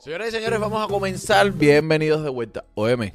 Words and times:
Señoras 0.00 0.28
y 0.28 0.30
señores, 0.30 0.60
vamos 0.60 0.84
a 0.84 0.86
comenzar. 0.88 1.50
Bienvenidos 1.50 2.22
de 2.22 2.30
vuelta. 2.30 2.64
OM, 2.76 3.10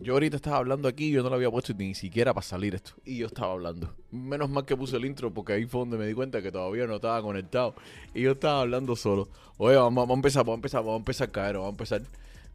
yo 0.00 0.14
ahorita 0.14 0.36
estaba 0.36 0.56
hablando 0.56 0.88
aquí 0.88 1.08
y 1.08 1.10
yo 1.10 1.22
no 1.22 1.28
lo 1.28 1.34
había 1.34 1.50
puesto 1.50 1.74
ni 1.74 1.94
siquiera 1.94 2.32
para 2.32 2.42
salir 2.42 2.74
esto. 2.74 2.92
Y 3.04 3.18
yo 3.18 3.26
estaba 3.26 3.52
hablando. 3.52 3.94
Menos 4.10 4.48
mal 4.48 4.64
que 4.64 4.74
puse 4.74 4.96
el 4.96 5.04
intro 5.04 5.30
porque 5.30 5.52
ahí 5.52 5.66
fue 5.66 5.80
donde 5.80 5.98
me 5.98 6.06
di 6.06 6.14
cuenta 6.14 6.40
que 6.40 6.50
todavía 6.50 6.86
no 6.86 6.96
estaba 6.96 7.20
conectado. 7.20 7.74
Y 8.14 8.22
yo 8.22 8.32
estaba 8.32 8.62
hablando 8.62 8.96
solo. 8.96 9.28
Oye, 9.58 9.76
vamos, 9.76 10.08
a 10.08 10.12
empezar, 10.14 10.42
vamos 10.42 10.54
a 10.54 10.60
empezar, 10.60 10.80
vamos 10.80 10.94
a 10.94 11.00
empezar, 11.00 11.30
caer, 11.30 11.56
vamos 11.56 11.68
a 11.68 11.72
empezar 11.72 12.00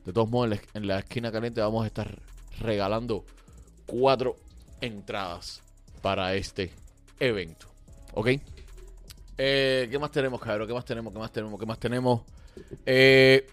De 0.05 0.13
todos 0.13 0.29
modos, 0.29 0.59
en 0.73 0.87
la- 0.87 0.99
esquina 0.99 1.31
caliente 1.31 1.61
vamos 1.61 1.83
a 1.83 1.87
estar 1.87 2.19
regalando 2.59 3.23
cuatro 3.85 4.35
entradas 4.81 5.61
para 6.01 6.35
este 6.35 6.71
evento. 7.19 7.67
¿Ok? 8.13 8.29
Eh, 9.37 9.87
¿Qué 9.89 9.97
más 9.99 10.11
tenemos, 10.11 10.39
cabrón? 10.39 10.67
¿Qué 10.67 10.73
más 10.73 10.85
tenemos? 10.85 11.11
¿Qué 11.13 11.19
más 11.19 11.31
tenemos? 11.31 11.59
¿Qué 11.59 11.65
más 11.65 11.79
tenemos? 11.79 12.21
Eh, 12.85 13.47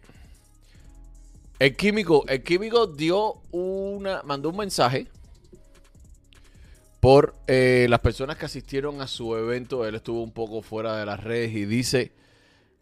el 1.59 1.77
químico, 1.77 2.25
el 2.29 2.43
químico 2.43 2.87
dio 2.87 3.41
una, 3.51 4.23
mandó 4.25 4.51
un 4.51 4.57
mensaje 4.57 5.07
por 7.01 7.35
eh, 7.47 7.87
las 7.89 8.01
personas 8.01 8.37
que 8.37 8.45
asistieron 8.47 9.01
a 9.01 9.07
su 9.07 9.35
evento. 9.37 9.87
Él 9.87 9.95
estuvo 9.95 10.23
un 10.23 10.33
poco 10.33 10.63
fuera 10.63 10.97
de 10.97 11.07
las 11.07 11.23
redes 11.23 11.53
y 11.53 11.65
dice 11.65 12.13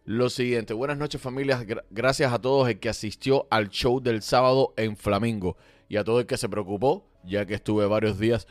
lo 0.05 0.29
siguiente. 0.29 0.73
Buenas 0.73 0.97
noches 0.97 1.21
familias, 1.21 1.65
Gra- 1.65 1.83
gracias 1.89 2.33
a 2.33 2.39
todos 2.39 2.67
el 2.67 2.79
que 2.79 2.89
asistió 2.89 3.47
al 3.49 3.69
show 3.69 4.01
del 4.01 4.21
sábado 4.21 4.73
en 4.75 4.97
Flamingo 4.97 5.55
y 5.87 5.97
a 5.97 6.03
todo 6.03 6.19
el 6.19 6.25
que 6.25 6.37
se 6.37 6.49
preocupó, 6.49 7.05
ya 7.23 7.45
que 7.45 7.53
estuve 7.53 7.85
varios 7.85 8.19
días 8.19 8.47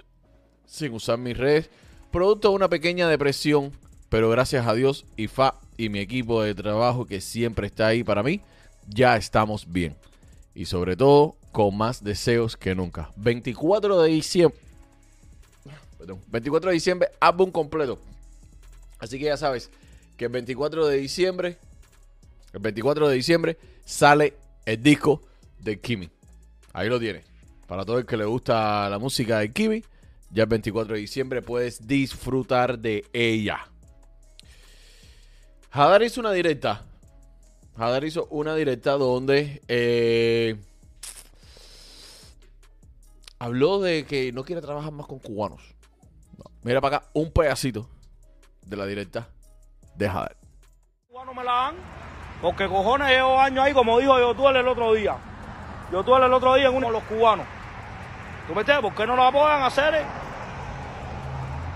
sin 0.64 0.92
usar 0.92 1.18
mis 1.18 1.36
redes, 1.36 1.70
producto 2.10 2.50
de 2.50 2.54
una 2.54 2.68
pequeña 2.68 3.08
depresión, 3.08 3.72
pero 4.08 4.30
gracias 4.30 4.66
a 4.66 4.74
Dios, 4.74 5.04
IFA 5.16 5.54
y 5.76 5.88
mi 5.88 5.98
equipo 6.00 6.42
de 6.42 6.54
trabajo 6.54 7.06
que 7.06 7.20
siempre 7.20 7.66
está 7.66 7.88
ahí 7.88 8.02
para 8.02 8.22
mí, 8.22 8.40
ya 8.88 9.16
estamos 9.16 9.70
bien. 9.70 9.96
Y 10.54 10.64
sobre 10.64 10.96
todo, 10.96 11.36
con 11.52 11.76
más 11.76 12.02
deseos 12.02 12.56
que 12.56 12.74
nunca. 12.74 13.10
24 13.16 14.02
de 14.02 14.10
diciembre. 14.10 14.58
Perdón, 15.98 16.20
24 16.28 16.70
de 16.70 16.74
diciembre, 16.74 17.08
álbum 17.20 17.50
completo. 17.50 17.98
Así 18.98 19.18
que 19.18 19.26
ya 19.26 19.36
sabes 19.36 19.70
que 20.16 20.24
el 20.24 20.32
24 20.32 20.86
de 20.86 20.96
diciembre, 20.96 21.58
el 22.52 22.60
24 22.60 23.08
de 23.08 23.14
diciembre 23.14 23.58
sale 23.84 24.34
el 24.64 24.82
disco 24.82 25.22
de 25.60 25.78
Kimi. 25.78 26.10
Ahí 26.72 26.88
lo 26.88 26.98
tienes. 26.98 27.24
Para 27.66 27.84
todo 27.84 27.98
el 27.98 28.06
que 28.06 28.16
le 28.16 28.24
gusta 28.24 28.88
la 28.88 28.98
música 28.98 29.38
de 29.38 29.52
Kimi, 29.52 29.84
ya 30.30 30.44
el 30.44 30.48
24 30.48 30.94
de 30.94 31.00
diciembre 31.00 31.42
puedes 31.42 31.86
disfrutar 31.86 32.78
de 32.78 33.04
ella. 33.12 33.68
Hadar 35.70 36.02
hizo 36.02 36.20
una 36.20 36.32
directa. 36.32 36.82
Hadar 37.76 38.04
hizo 38.04 38.26
una 38.30 38.54
directa 38.54 38.92
donde 38.92 39.62
eh, 39.68 40.56
habló 43.38 43.80
de 43.80 44.04
que 44.06 44.32
no 44.32 44.44
quiere 44.44 44.62
trabajar 44.62 44.92
más 44.92 45.06
con 45.06 45.18
cubanos. 45.18 45.62
No. 46.36 46.44
Mira 46.62 46.80
para 46.80 46.96
acá 46.96 47.06
un 47.12 47.30
pedacito 47.30 47.88
de 48.62 48.76
la 48.76 48.86
directa 48.86 49.28
de 49.94 50.08
Hadar. 50.08 50.36
cubanos 51.08 51.34
me 51.34 51.44
la 51.44 51.52
dan, 51.52 51.74
porque 52.40 52.66
cojones 52.66 53.08
llevo 53.08 53.38
años 53.38 53.64
ahí, 53.64 53.72
como 53.74 53.98
dijo 53.98 54.18
yo 54.18 54.34
tuve 54.34 54.58
el 54.58 54.68
otro 54.68 54.94
día. 54.94 55.16
Yo 55.92 56.02
tuve 56.02 56.24
el 56.24 56.32
otro 56.32 56.54
día 56.54 56.68
en 56.68 56.74
uno 56.74 56.86
de 56.88 56.92
los 56.94 57.02
cubanos. 57.04 57.46
¿Tú 58.46 58.54
me? 58.54 58.64
¿Por 58.64 58.94
qué 58.94 59.06
no 59.06 59.14
lo 59.14 59.24
apoyan 59.24 59.60
a 59.60 59.66
hacer? 59.66 60.04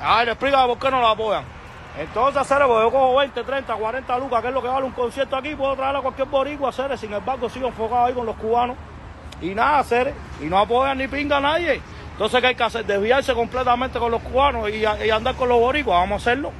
Ay, 0.01 0.25
le 0.25 0.33
explica 0.33 0.67
por 0.67 0.79
qué 0.79 0.91
no 0.91 1.01
lo 1.01 1.09
apoyan. 1.09 1.62
Entonces, 1.99 2.41
hacer, 2.41 2.59
pues 2.67 2.85
yo 2.85 2.91
cojo 2.91 3.17
20, 3.17 3.45
30, 3.45 3.75
40 3.75 4.19
lucas, 4.19 4.41
que 4.41 4.49
es 4.49 4.55
lo 4.55 4.63
que 4.63 4.69
vale 4.69 4.87
un 4.87 4.93
concierto 4.93 5.37
aquí, 5.37 5.55
puedo 5.55 5.77
traer 5.77 5.97
a 5.97 6.01
cualquier 6.01 6.29
boricua 6.29 6.71
hacer, 6.71 6.97
sin 6.97 7.13
embargo, 7.13 7.49
sigo 7.51 7.69
enfocado 7.69 8.07
ahí 8.07 8.15
con 8.15 8.25
los 8.25 8.37
cubanos. 8.37 8.77
Y 9.43 9.55
nada, 9.55 9.81
hacer, 9.81 10.15
y 10.41 10.45
no 10.45 10.59
apoyan 10.59 10.97
ni 10.99 11.09
pinga 11.09 11.37
a 11.37 11.41
nadie. 11.41 11.83
Entonces, 12.13 12.41
¿qué 12.41 12.47
hay 12.47 12.55
que 12.55 12.63
hacer? 12.63 12.87
Desviarse 12.87 13.35
completamente 13.35 13.99
con 13.99 14.11
los 14.11 14.23
cubanos 14.23 14.71
y, 14.71 14.85
andar 15.11 15.35
con 15.35 15.49
los 15.49 15.59
boricuas, 15.59 15.99
vamos 15.99 16.23
a 16.23 16.31
hacerlo. 16.31 16.53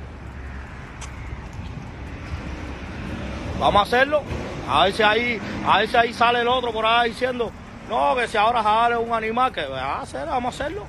Vamos 3.59 3.81
a 3.81 3.83
hacerlo. 3.85 4.23
A 4.69 4.85
ver 4.85 4.93
si 4.93 5.03
ahí, 5.03 5.41
a 5.67 5.79
ver 5.79 5.89
si 5.89 5.97
ahí 5.97 6.13
sale 6.13 6.41
el 6.41 6.49
otro 6.49 6.73
por 6.73 6.85
ahí 6.85 7.11
diciendo, 7.11 7.51
no, 7.89 8.15
que 8.17 8.29
si 8.29 8.37
ahora 8.37 8.89
es 8.91 8.99
un 8.99 9.13
animal, 9.15 9.53
que 9.53 9.65
va 9.65 9.81
a 9.81 10.03
hacer, 10.03 10.27
vamos 10.27 10.61
a 10.61 10.65
hacerlo. 10.65 10.85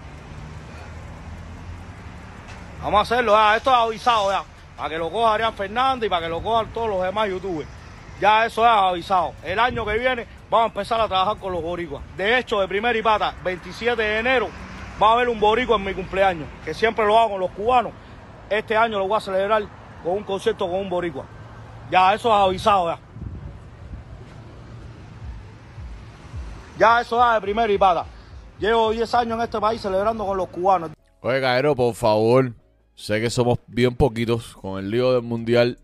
Vamos 2.83 2.99
a 2.99 3.01
hacerlo, 3.03 3.31
ya, 3.31 3.55
esto 3.55 3.71
es 3.71 3.77
avisado 3.77 4.29
ya. 4.29 4.43
Para 4.75 4.89
que 4.89 4.97
lo 4.97 5.09
coja 5.09 5.35
Arián 5.35 5.53
Fernández 5.53 6.07
y 6.07 6.09
para 6.09 6.25
que 6.25 6.29
lo 6.29 6.43
cojan 6.43 6.67
todos 6.73 6.89
los 6.89 7.01
demás 7.01 7.29
youtubers. 7.29 7.69
Ya 8.19 8.45
eso 8.45 8.65
es 8.65 8.69
avisado. 8.69 9.33
El 9.41 9.57
año 9.57 9.85
que 9.85 9.97
viene 9.97 10.27
vamos 10.49 10.65
a 10.65 10.67
empezar 10.67 10.99
a 10.99 11.07
trabajar 11.07 11.37
con 11.37 11.53
los 11.53 11.63
boricuas. 11.63 12.03
De 12.17 12.37
hecho, 12.37 12.59
de 12.59 12.67
primera 12.67 12.97
y 12.97 13.01
pata, 13.01 13.35
27 13.41 14.01
de 14.01 14.19
enero, 14.19 14.49
va 15.01 15.11
a 15.11 15.13
haber 15.13 15.29
un 15.29 15.39
boricua 15.39 15.77
en 15.77 15.85
mi 15.85 15.93
cumpleaños, 15.93 16.45
que 16.65 16.73
siempre 16.73 17.05
lo 17.05 17.17
hago 17.17 17.31
con 17.31 17.39
los 17.39 17.51
cubanos. 17.51 17.93
Este 18.49 18.75
año 18.75 18.99
lo 18.99 19.07
voy 19.07 19.17
a 19.17 19.21
celebrar 19.21 19.63
con 20.03 20.17
un 20.17 20.23
concierto 20.23 20.69
con 20.69 20.81
un 20.81 20.89
boricua. 20.89 21.23
Ya, 21.89 22.13
eso 22.13 22.27
es 22.27 22.35
avisado 22.35 22.89
ya. 22.89 22.99
Ya 26.77 26.99
eso 26.99 27.15
da 27.15 27.35
de 27.35 27.41
primera 27.41 27.71
y 27.71 27.77
pata. 27.77 28.05
Llevo 28.59 28.91
10 28.91 29.13
años 29.15 29.37
en 29.37 29.43
este 29.43 29.59
país 29.61 29.81
celebrando 29.81 30.25
con 30.25 30.35
los 30.35 30.49
cubanos. 30.49 30.89
Oye, 31.21 31.39
Caero, 31.39 31.75
por 31.75 31.93
favor. 31.95 32.51
Sé 32.95 33.19
que 33.19 33.29
somos 33.29 33.59
bien 33.67 33.95
poquitos 33.95 34.55
con 34.55 34.79
el 34.79 34.91
lío 34.91 35.13
del 35.13 35.23
mundial 35.23 35.79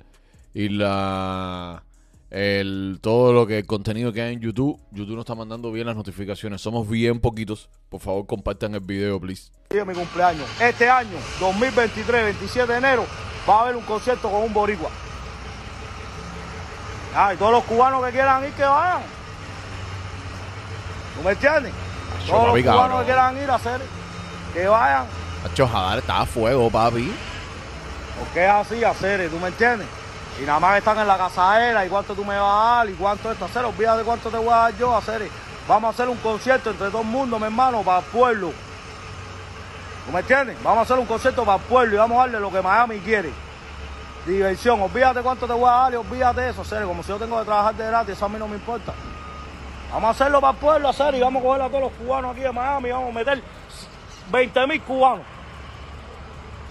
y 0.53 0.69
la 0.69 1.83
el 2.29 2.99
todo 3.01 3.33
lo 3.33 3.47
que 3.47 3.57
el 3.57 3.65
contenido 3.65 4.13
que 4.13 4.21
hay 4.21 4.33
en 4.33 4.39
YouTube. 4.39 4.79
YouTube 4.91 5.15
nos 5.15 5.23
está 5.23 5.35
mandando 5.35 5.71
bien 5.71 5.87
las 5.87 5.95
notificaciones. 5.95 6.61
Somos 6.61 6.87
bien 6.87 7.19
poquitos. 7.19 7.69
Por 7.89 7.99
favor, 7.99 8.27
compartan 8.27 8.75
el 8.75 8.81
video, 8.81 9.19
please. 9.19 9.51
mi 9.71 9.93
cumpleaños. 9.93 10.47
Este 10.59 10.87
año, 10.89 11.17
2023, 11.39 12.23
27 12.23 12.71
de 12.71 12.77
enero, 12.77 13.05
va 13.49 13.59
a 13.59 13.61
haber 13.63 13.75
un 13.75 13.83
concierto 13.83 14.29
con 14.29 14.43
un 14.43 14.53
boricua. 14.53 14.89
Ah, 17.15 17.33
y 17.33 17.37
todos 17.37 17.51
los 17.51 17.63
cubanos 17.63 18.05
que 18.05 18.11
quieran 18.11 18.43
ir, 18.45 18.51
que 18.51 18.63
vayan. 18.63 19.01
¿Tú 21.15 21.23
me 21.23 21.31
entiendes? 21.31 21.73
Todos 22.27 22.55
los 22.55 22.63
cubanos 22.63 22.99
que 22.99 23.05
quieran 23.05 23.37
ir 23.41 23.49
a 23.49 23.55
hacer, 23.55 23.81
que 24.53 24.67
vayan. 24.67 25.07
Hacho, 25.45 25.67
Jadar 25.67 25.99
está 25.99 26.21
a 26.21 26.25
fuego, 26.25 26.69
papi. 26.69 27.13
Porque 28.19 28.43
es 28.43 28.51
así, 28.51 28.83
hacer, 28.83 29.29
¿tú 29.29 29.39
me 29.39 29.47
entiendes? 29.47 29.87
Y 30.41 30.45
nada 30.45 30.59
más 30.59 30.77
están 30.77 30.97
en 30.99 31.07
la 31.07 31.17
casadera, 31.17 31.85
y 31.85 31.89
cuánto 31.89 32.13
tú 32.13 32.25
me 32.25 32.37
vas 32.37 32.53
a 32.53 32.75
dar, 32.77 32.89
y 32.89 32.93
cuánto 32.93 33.31
esto 33.31 33.45
hacer, 33.45 33.63
olvídate 33.65 34.03
cuánto 34.03 34.29
te 34.29 34.37
voy 34.37 34.49
a 34.49 34.57
dar 34.57 34.77
yo, 34.77 34.95
hacer. 34.95 35.29
Vamos 35.67 35.89
a 35.89 35.93
hacer 35.93 36.09
un 36.09 36.17
concierto 36.17 36.71
entre 36.71 36.89
todo 36.89 37.01
el 37.01 37.07
mundo, 37.07 37.39
mi 37.39 37.45
hermano, 37.45 37.81
para 37.81 37.99
el 37.99 38.05
pueblo. 38.05 38.51
¿Tú 40.05 40.11
me 40.11 40.19
entiendes? 40.19 40.57
Vamos 40.63 40.79
a 40.79 40.81
hacer 40.81 40.97
un 40.97 41.05
concierto 41.05 41.45
para 41.45 41.57
el 41.57 41.63
pueblo 41.63 41.95
y 41.95 41.97
vamos 41.97 42.17
a 42.17 42.21
darle 42.21 42.39
lo 42.39 42.51
que 42.51 42.61
Miami 42.61 42.99
quiere. 42.99 43.31
Diversión, 44.25 44.81
olvídate 44.81 45.21
cuánto 45.21 45.47
te 45.47 45.53
voy 45.53 45.69
a 45.69 45.73
dar 45.73 45.93
y 45.93 45.95
olvídate 45.95 46.41
de 46.41 46.49
eso, 46.49 46.63
serio. 46.65 46.87
Como 46.87 47.03
si 47.03 47.09
yo 47.09 47.17
tengo 47.17 47.39
que 47.39 47.45
trabajar 47.45 47.75
de 47.75 47.85
gratis, 47.85 48.15
eso 48.15 48.25
a 48.25 48.29
mí 48.29 48.37
no 48.37 48.47
me 48.47 48.55
importa. 48.55 48.93
Vamos 49.91 50.07
a 50.07 50.11
hacerlo 50.11 50.41
para 50.41 50.53
el 50.53 50.59
pueblo, 50.59 50.93
serio, 50.93 51.19
y 51.19 51.23
vamos 51.23 51.41
a 51.41 51.45
coger 51.45 51.61
a 51.61 51.67
todos 51.67 51.81
los 51.81 51.91
cubanos 51.93 52.31
aquí 52.31 52.41
de 52.41 52.51
Miami 52.51 52.89
y 52.89 52.91
vamos 52.91 53.09
a 53.09 53.13
meter 53.13 53.43
20 54.31 54.67
mil 54.67 54.81
cubanos. 54.81 55.25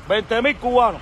20 0.09 0.43
mil 0.43 0.57
cubanos. 0.57 1.01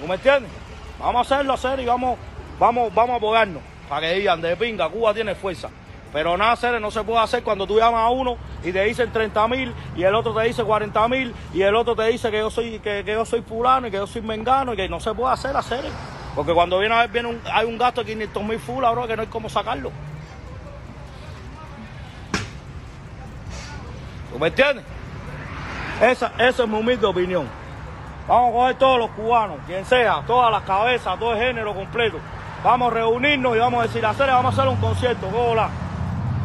¿Tú 0.00 0.06
me 0.06 0.14
entiendes? 0.14 0.50
Vamos 0.98 1.30
a 1.30 1.34
hacerlo, 1.34 1.56
serio, 1.56 1.82
y 1.84 1.86
vamos, 1.86 2.18
vamos, 2.58 2.92
vamos 2.94 3.14
a 3.14 3.16
apoyarnos. 3.16 3.62
Para 3.88 4.08
que 4.08 4.14
digan, 4.14 4.40
de 4.40 4.56
pinga, 4.56 4.88
Cuba 4.88 5.12
tiene 5.14 5.34
fuerza. 5.34 5.68
Pero 6.12 6.36
nada, 6.36 6.54
serio, 6.56 6.78
no 6.80 6.90
se 6.90 7.02
puede 7.04 7.20
hacer 7.20 7.42
cuando 7.42 7.66
tú 7.66 7.78
llamas 7.78 8.02
a 8.02 8.10
uno 8.10 8.36
y 8.62 8.70
te 8.70 8.82
dicen 8.84 9.10
30 9.10 9.48
mil 9.48 9.72
y 9.96 10.02
el 10.02 10.14
otro 10.14 10.34
te 10.34 10.42
dice 10.46 10.62
40 10.62 11.08
mil 11.08 11.34
y 11.54 11.62
el 11.62 11.74
otro 11.74 11.96
te 11.96 12.02
dice 12.08 12.30
que 12.30 12.38
yo 12.38 12.50
soy 12.50 12.78
que, 12.80 13.02
que 13.02 13.12
yo 13.12 13.24
soy 13.24 13.40
fulano 13.40 13.86
y 13.86 13.90
que 13.90 13.96
yo 13.96 14.06
soy 14.06 14.20
mengano 14.20 14.74
y 14.74 14.76
que 14.76 14.88
no 14.90 15.00
se 15.00 15.14
puede 15.14 15.32
hacer, 15.32 15.56
hacer. 15.56 15.82
Porque 16.34 16.52
cuando 16.52 16.78
viene 16.78 16.94
a 16.94 16.98
ver, 17.00 17.10
viene 17.10 17.28
un- 17.30 17.40
hay 17.50 17.64
un 17.66 17.78
gasto 17.78 18.02
de 18.04 18.12
500 18.12 18.42
mil 18.44 18.58
fulas, 18.58 18.92
bro, 18.92 19.06
que 19.06 19.16
no 19.16 19.22
hay 19.22 19.28
cómo 19.28 19.48
sacarlo. 19.48 19.90
¿Tú 24.32 24.38
me 24.38 24.48
entiendes? 24.48 24.84
Esa, 26.02 26.32
esa 26.36 26.64
es 26.64 26.68
mi 26.68 26.76
humilde 26.76 27.06
opinión. 27.06 27.48
Vamos 28.26 28.50
a 28.50 28.52
coger 28.52 28.74
todos 28.74 28.98
los 28.98 29.10
cubanos, 29.10 29.58
quien 29.66 29.84
sea, 29.86 30.20
todas 30.26 30.50
las 30.50 30.62
cabezas, 30.62 31.16
todo 31.16 31.32
el 31.32 31.38
género 31.38 31.72
completo. 31.74 32.18
Vamos 32.64 32.90
a 32.90 32.94
reunirnos 32.94 33.54
y 33.54 33.60
vamos 33.60 33.80
a 33.80 33.86
decir, 33.86 34.04
hacer, 34.04 34.26
vamos 34.26 34.58
a 34.58 34.60
hacer 34.60 34.72
un 34.72 34.80
concierto, 34.80 35.28
hola. 35.28 35.68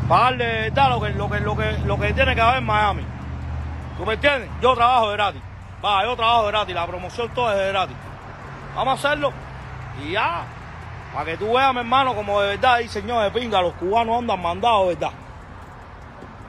Para 0.07 0.25
darle 0.25 0.69
verdad 0.69 0.89
lo 0.89 1.01
que, 1.01 1.09
lo, 1.09 1.29
que, 1.29 1.39
lo, 1.39 1.57
que, 1.57 1.71
lo 1.85 1.99
que 1.99 2.13
tiene 2.13 2.35
que 2.35 2.41
haber 2.41 2.57
en 2.59 2.65
Miami. 2.65 3.03
¿Tú 3.97 4.05
me 4.05 4.13
entiendes? 4.13 4.47
Yo 4.61 4.75
trabajo 4.75 5.09
gratis. 5.09 5.41
Va, 5.83 6.03
yo 6.03 6.15
trabajo 6.15 6.45
gratis, 6.45 6.75
la 6.75 6.85
promoción 6.85 7.29
todo 7.29 7.51
es 7.51 7.69
gratis. 7.69 7.97
Vamos 8.75 9.03
a 9.03 9.07
hacerlo 9.07 9.33
y 10.05 10.11
ya. 10.11 10.43
Para 11.13 11.25
que 11.25 11.37
tú 11.37 11.53
veas, 11.53 11.73
mi 11.73 11.79
hermano, 11.79 12.13
como 12.13 12.41
de 12.41 12.49
verdad, 12.49 12.77
y 12.79 12.87
señor 12.87 13.23
de 13.23 13.31
pinga, 13.31 13.59
los 13.59 13.73
cubanos 13.73 14.19
andan 14.19 14.39
mandados, 14.39 14.87
¿verdad? 14.89 15.11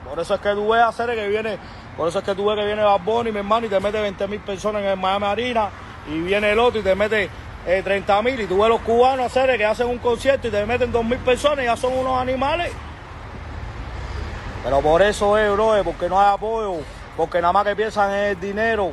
Por 0.06 0.18
eso 0.18 0.34
es 0.34 0.40
que 0.40 0.50
tú 0.50 0.68
ves 0.68 0.82
a 0.82 0.88
hacer 0.88 1.14
que 1.14 1.28
viene, 1.28 1.58
por 1.98 2.06
eso 2.06 2.20
es 2.20 2.24
que 2.24 2.32
tú 2.36 2.46
ves 2.46 2.56
que 2.56 2.64
viene 2.64 2.84
Bad 2.84 3.00
mi 3.00 3.36
hermano, 3.36 3.66
y 3.66 3.68
te 3.68 3.80
mete 3.80 4.00
20 4.00 4.28
mil 4.28 4.38
personas 4.38 4.82
en 4.82 4.88
el 4.90 4.96
Miami 4.96 5.26
Arena, 5.26 5.68
y 6.08 6.20
viene 6.20 6.52
el 6.52 6.58
otro 6.60 6.78
y 6.78 6.84
te 6.84 6.94
mete 6.94 7.28
eh, 7.66 7.82
30 7.82 8.22
mil, 8.22 8.40
y 8.40 8.46
tú 8.46 8.56
ves 8.60 8.68
los 8.68 8.80
cubanos 8.82 9.26
hacer 9.26 9.58
que 9.58 9.64
hacen 9.66 9.88
un 9.88 9.98
concierto 9.98 10.46
y 10.46 10.52
te 10.52 10.64
meten 10.64 10.92
2 10.92 11.04
mil 11.04 11.18
personas 11.18 11.58
y 11.58 11.64
ya 11.64 11.76
son 11.76 11.92
unos 11.94 12.16
animales. 12.16 12.70
Pero 14.62 14.80
por 14.80 15.02
eso 15.02 15.36
es, 15.36 15.50
bro, 15.50 15.74
porque 15.82 16.08
no 16.08 16.20
hay 16.20 16.32
apoyo, 16.34 16.76
porque 17.16 17.40
nada 17.40 17.52
más 17.52 17.64
que 17.64 17.74
piensan 17.74 18.12
en 18.12 18.24
el 18.26 18.40
dinero, 18.40 18.92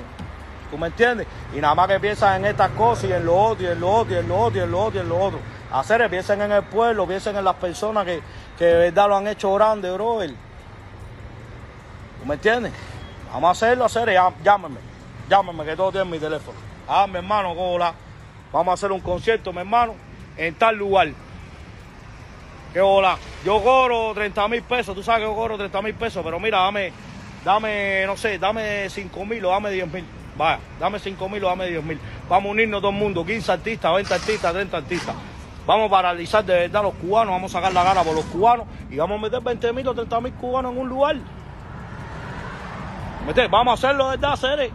¿tú 0.71 0.77
me 0.79 0.87
entiendes? 0.87 1.27
Y 1.55 1.61
nada 1.61 1.75
más 1.75 1.87
que 1.87 1.99
piensan 1.99 2.43
en 2.43 2.45
estas 2.49 2.71
cosas 2.71 3.03
y 3.11 3.13
en 3.13 3.23
lo 3.23 3.35
otro, 3.35 3.65
y 3.65 3.67
en 3.67 3.79
lo 3.79 3.91
otro, 3.91 4.15
y 4.15 4.17
en 4.17 4.27
lo 4.27 4.39
otro, 4.39 4.59
y 4.59 4.63
en 4.63 4.71
lo 4.71 4.81
otro, 4.81 4.97
y 4.97 5.01
en 5.03 5.09
lo 5.09 5.19
otro. 5.19 5.39
Hacer, 5.71 6.09
piensen 6.09 6.41
en 6.41 6.51
el 6.51 6.63
pueblo, 6.63 7.05
piensen 7.05 7.35
en 7.35 7.45
las 7.45 7.55
personas 7.57 8.03
que, 8.03 8.19
que 8.57 8.65
de 8.65 8.75
verdad 8.77 9.09
lo 9.09 9.17
han 9.17 9.27
hecho 9.27 9.53
grande, 9.53 9.91
brother. 9.91 10.31
¿Tú 12.19 12.25
me 12.25 12.33
entiendes? 12.33 12.73
Vamos 13.35 13.49
a 13.49 13.51
hacerlo, 13.51 13.83
hacer, 13.83 14.17
llámenme, 14.45 14.79
llámenme, 15.29 15.65
que 15.65 15.75
todo 15.75 15.91
tiene 15.91 16.09
mi 16.09 16.19
teléfono. 16.19 16.57
Ah, 16.87 17.05
mi 17.05 17.17
hermano, 17.17 17.51
hola. 17.51 17.93
Vamos 18.53 18.71
a 18.71 18.73
hacer 18.75 18.93
un 18.93 19.01
concierto, 19.01 19.51
mi 19.51 19.59
hermano, 19.59 19.93
en 20.37 20.55
tal 20.55 20.77
lugar. 20.77 21.09
Que 22.71 22.79
hola, 22.79 23.17
yo 23.43 23.61
cobro 23.61 24.13
30 24.13 24.47
mil 24.47 24.63
pesos, 24.63 24.95
tú 24.95 25.03
sabes 25.03 25.19
que 25.19 25.25
yo 25.25 25.35
cobro 25.35 25.57
30 25.57 25.81
mil 25.81 25.93
pesos, 25.95 26.23
pero 26.23 26.39
mira, 26.39 26.59
dame, 26.59 26.93
dame, 27.43 28.05
no 28.05 28.15
sé, 28.15 28.39
dame 28.39 28.89
5 28.89 29.25
mil 29.25 29.43
o 29.43 29.49
dame 29.49 29.69
10 29.69 29.91
mil. 29.91 30.05
Vaya, 30.37 30.59
dame 30.79 30.97
5 30.97 31.27
mil 31.27 31.43
o 31.43 31.49
dame 31.49 31.67
10 31.67 31.83
mil. 31.83 31.99
Vamos 32.29 32.47
a 32.47 32.51
unirnos 32.53 32.79
todo 32.79 32.91
el 32.91 32.97
mundo, 32.97 33.25
15 33.25 33.51
artistas, 33.51 33.93
20 33.95 34.13
artistas, 34.13 34.53
30 34.53 34.77
artistas. 34.77 35.15
Vamos 35.67 35.87
a 35.87 35.91
paralizar 35.91 36.45
de 36.45 36.53
verdad 36.53 36.79
a 36.79 36.83
los 36.83 36.93
cubanos, 36.93 37.33
vamos 37.33 37.53
a 37.53 37.57
sacar 37.57 37.73
la 37.73 37.83
gana 37.83 38.01
por 38.01 38.15
los 38.15 38.23
cubanos 38.27 38.65
y 38.89 38.95
vamos 38.95 39.19
a 39.19 39.21
meter 39.23 39.41
20 39.41 39.73
mil 39.73 39.89
o 39.89 39.93
30 39.93 40.21
mil 40.21 40.33
cubanos 40.35 40.71
en 40.71 40.77
un 40.77 40.87
lugar. 40.87 41.17
¿Me 43.25 43.33
Vamos 43.47 43.71
a 43.71 43.73
hacerlo 43.73 44.09
verdad, 44.09 44.35
seres. 44.35 44.71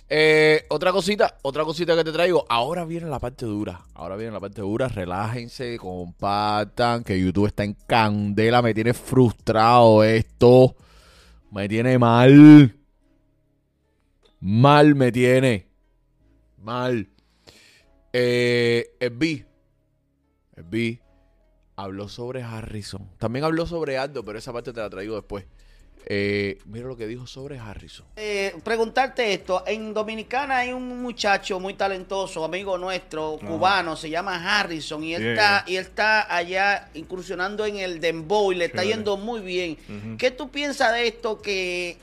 Eh, 0.10 0.66
otra 0.70 0.94
cosita, 0.94 1.36
otra 1.42 1.66
cosita 1.66 1.96
que 1.96 2.04
te 2.06 2.14
traigo. 2.14 2.46
Ahora 2.48 2.86
viene 2.86 3.08
la 3.08 3.20
parte 3.20 3.46
dura. 3.46 3.82
Ahora 3.94 4.16
viene 4.16 4.32
la 4.32 4.40
parte 4.40 4.62
dura. 4.62 4.88
Relájense, 4.88 5.78
compartan. 5.78 7.04
Que 7.04 7.20
YouTube 7.20 7.48
está 7.48 7.66
en 7.66 7.74
candela. 7.74 8.62
Me 8.62 8.74
tiene 8.74 8.94
frustrado 8.94 10.04
esto. 10.04 10.76
Me 11.52 11.68
tiene 11.68 11.98
mal. 11.98 12.74
Mal 14.40 14.96
me 14.96 15.12
tiene. 15.12 15.68
Mal. 16.62 17.10
Eh, 18.20 19.12
B. 19.12 19.46
B 20.56 21.00
habló 21.76 22.10
sobre 22.10 22.42
Harrison. 22.42 23.08
También 23.20 23.46
habló 23.46 23.68
sobre 23.68 23.98
Aldo, 24.00 24.26
pero 24.26 24.40
esa 24.40 24.52
parte 24.52 24.74
te 24.74 24.80
la 24.80 24.90
traigo 24.90 25.16
después. 25.16 25.46
Eh, 26.10 26.58
mira 26.66 26.88
lo 26.88 26.96
que 26.96 27.06
dijo 27.06 27.28
sobre 27.28 27.60
Harrison. 27.60 28.08
Eh, 28.16 28.56
preguntarte 28.64 29.34
esto, 29.34 29.64
en 29.68 29.94
Dominicana 29.94 30.60
hay 30.60 30.72
un 30.72 31.02
muchacho 31.02 31.60
muy 31.60 31.74
talentoso, 31.74 32.46
amigo 32.46 32.78
nuestro, 32.78 33.38
cubano, 33.46 33.96
se 33.98 34.10
llama 34.10 34.60
Harrison 34.60 35.04
y 35.04 35.14
él 35.16 35.22
Yeah. 35.22 35.34
está 35.34 35.64
y 35.68 35.76
él 35.76 35.86
está 35.86 36.34
allá 36.36 36.90
incursionando 36.94 37.66
en 37.66 37.78
el 37.78 38.00
dembow 38.00 38.54
y 38.54 38.56
le 38.56 38.66
está 38.66 38.84
yendo 38.86 39.18
muy 39.18 39.42
bien. 39.42 39.78
¿Qué 40.18 40.32
tú 40.32 40.50
piensas 40.50 40.94
de 40.94 41.08
esto 41.08 41.42
que 41.42 41.98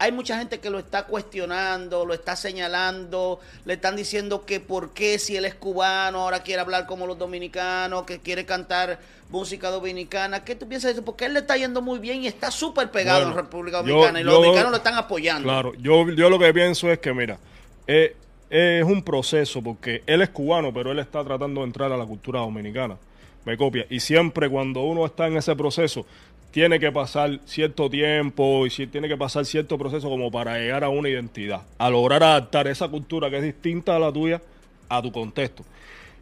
hay 0.00 0.12
mucha 0.12 0.38
gente 0.38 0.58
que 0.60 0.70
lo 0.70 0.78
está 0.78 1.04
cuestionando, 1.04 2.04
lo 2.06 2.14
está 2.14 2.34
señalando, 2.34 3.38
le 3.64 3.74
están 3.74 3.96
diciendo 3.96 4.44
que 4.46 4.58
por 4.60 4.90
qué 4.94 5.18
si 5.18 5.36
él 5.36 5.44
es 5.44 5.54
cubano 5.54 6.22
ahora 6.22 6.42
quiere 6.42 6.60
hablar 6.62 6.86
como 6.86 7.06
los 7.06 7.18
dominicanos, 7.18 8.04
que 8.04 8.18
quiere 8.20 8.44
cantar 8.46 8.98
música 9.28 9.70
dominicana. 9.70 10.42
¿Qué 10.42 10.54
tú 10.54 10.66
piensas 10.66 10.88
de 10.88 10.92
eso? 10.94 11.04
Porque 11.04 11.26
él 11.26 11.34
le 11.34 11.40
está 11.40 11.56
yendo 11.56 11.82
muy 11.82 11.98
bien 11.98 12.22
y 12.22 12.26
está 12.26 12.50
súper 12.50 12.90
pegado 12.90 13.20
Bueno, 13.26 13.32
en 13.38 13.44
República 13.44 13.76
yo- 13.78 13.82
Dominicana 13.86 14.20
y 14.20 14.24
los 14.24 14.32
yo- 14.34 14.38
dominicanos 14.40 14.70
lo 14.72 14.76
están 14.78 14.94
apoyando. 14.94 15.42
Claro, 15.48 15.74
yo, 15.74 16.08
yo 16.10 16.30
lo 16.30 16.38
que 16.38 16.52
pienso 16.52 16.90
es 16.90 16.98
que, 16.98 17.12
mira, 17.12 17.38
es, 17.86 18.12
es 18.48 18.82
un 18.84 19.02
proceso 19.04 19.62
porque 19.62 20.02
él 20.06 20.22
es 20.22 20.30
cubano, 20.30 20.72
pero 20.72 20.90
él 20.92 20.98
está 20.98 21.22
tratando 21.22 21.60
de 21.60 21.66
entrar 21.66 21.92
a 21.92 21.96
la 21.96 22.06
cultura 22.06 22.40
dominicana. 22.40 22.96
Me 23.44 23.56
copia. 23.56 23.86
Y 23.88 24.00
siempre 24.00 24.50
cuando 24.50 24.80
uno 24.80 25.06
está 25.06 25.26
en 25.26 25.36
ese 25.38 25.54
proceso, 25.56 26.04
tiene 26.50 26.80
que 26.80 26.90
pasar 26.90 27.38
cierto 27.44 27.88
tiempo 27.88 28.66
y 28.66 28.70
si- 28.70 28.86
tiene 28.86 29.08
que 29.08 29.16
pasar 29.16 29.44
cierto 29.44 29.78
proceso 29.78 30.08
como 30.08 30.30
para 30.30 30.58
llegar 30.58 30.82
a 30.84 30.88
una 30.88 31.08
identidad, 31.08 31.62
a 31.78 31.90
lograr 31.90 32.22
adaptar 32.22 32.66
esa 32.68 32.88
cultura 32.88 33.30
que 33.30 33.36
es 33.38 33.42
distinta 33.42 33.96
a 33.96 33.98
la 33.98 34.12
tuya 34.12 34.40
a 34.88 35.00
tu 35.00 35.12
contexto. 35.12 35.64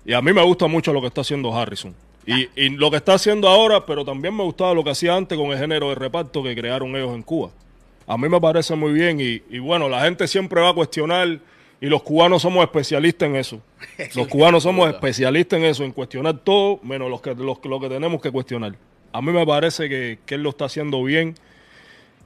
Y 0.04 0.12
a 0.12 0.20
mí 0.22 0.32
me 0.32 0.42
gusta 0.42 0.66
mucho 0.66 0.92
lo 0.92 1.00
que 1.00 1.06
está 1.08 1.22
haciendo 1.22 1.54
Harrison. 1.54 1.94
Y, 2.26 2.48
y 2.56 2.68
lo 2.70 2.90
que 2.90 2.98
está 2.98 3.14
haciendo 3.14 3.48
ahora, 3.48 3.86
pero 3.86 4.04
también 4.04 4.36
me 4.36 4.42
gustaba 4.44 4.74
lo 4.74 4.84
que 4.84 4.90
hacía 4.90 5.16
antes 5.16 5.38
con 5.38 5.50
el 5.50 5.58
género 5.58 5.88
de 5.88 5.94
reparto 5.94 6.42
que 6.42 6.54
crearon 6.54 6.94
ellos 6.94 7.14
en 7.14 7.22
Cuba. 7.22 7.50
A 8.06 8.18
mí 8.18 8.28
me 8.28 8.38
parece 8.40 8.74
muy 8.74 8.92
bien 8.92 9.18
y, 9.20 9.42
y 9.50 9.58
bueno, 9.58 9.88
la 9.88 10.02
gente 10.02 10.28
siempre 10.28 10.60
va 10.60 10.70
a 10.70 10.74
cuestionar 10.74 11.38
y 11.80 11.86
los 11.86 12.02
cubanos 12.02 12.42
somos 12.42 12.62
especialistas 12.64 13.28
en 13.28 13.36
eso. 13.36 13.60
Los 14.14 14.26
cubanos 14.26 14.64
somos 14.64 14.88
especialistas 14.90 15.58
en 15.58 15.64
eso, 15.66 15.84
en 15.84 15.92
cuestionar 15.92 16.36
todo 16.38 16.80
menos 16.82 17.08
los 17.08 17.20
que, 17.22 17.34
los, 17.34 17.64
lo 17.64 17.80
que 17.80 17.88
tenemos 17.88 18.20
que 18.20 18.30
cuestionar. 18.30 18.74
A 19.12 19.22
mí 19.22 19.32
me 19.32 19.46
parece 19.46 19.88
que, 19.88 20.18
que 20.26 20.34
él 20.36 20.42
lo 20.42 20.50
está 20.50 20.66
haciendo 20.66 21.02
bien 21.02 21.34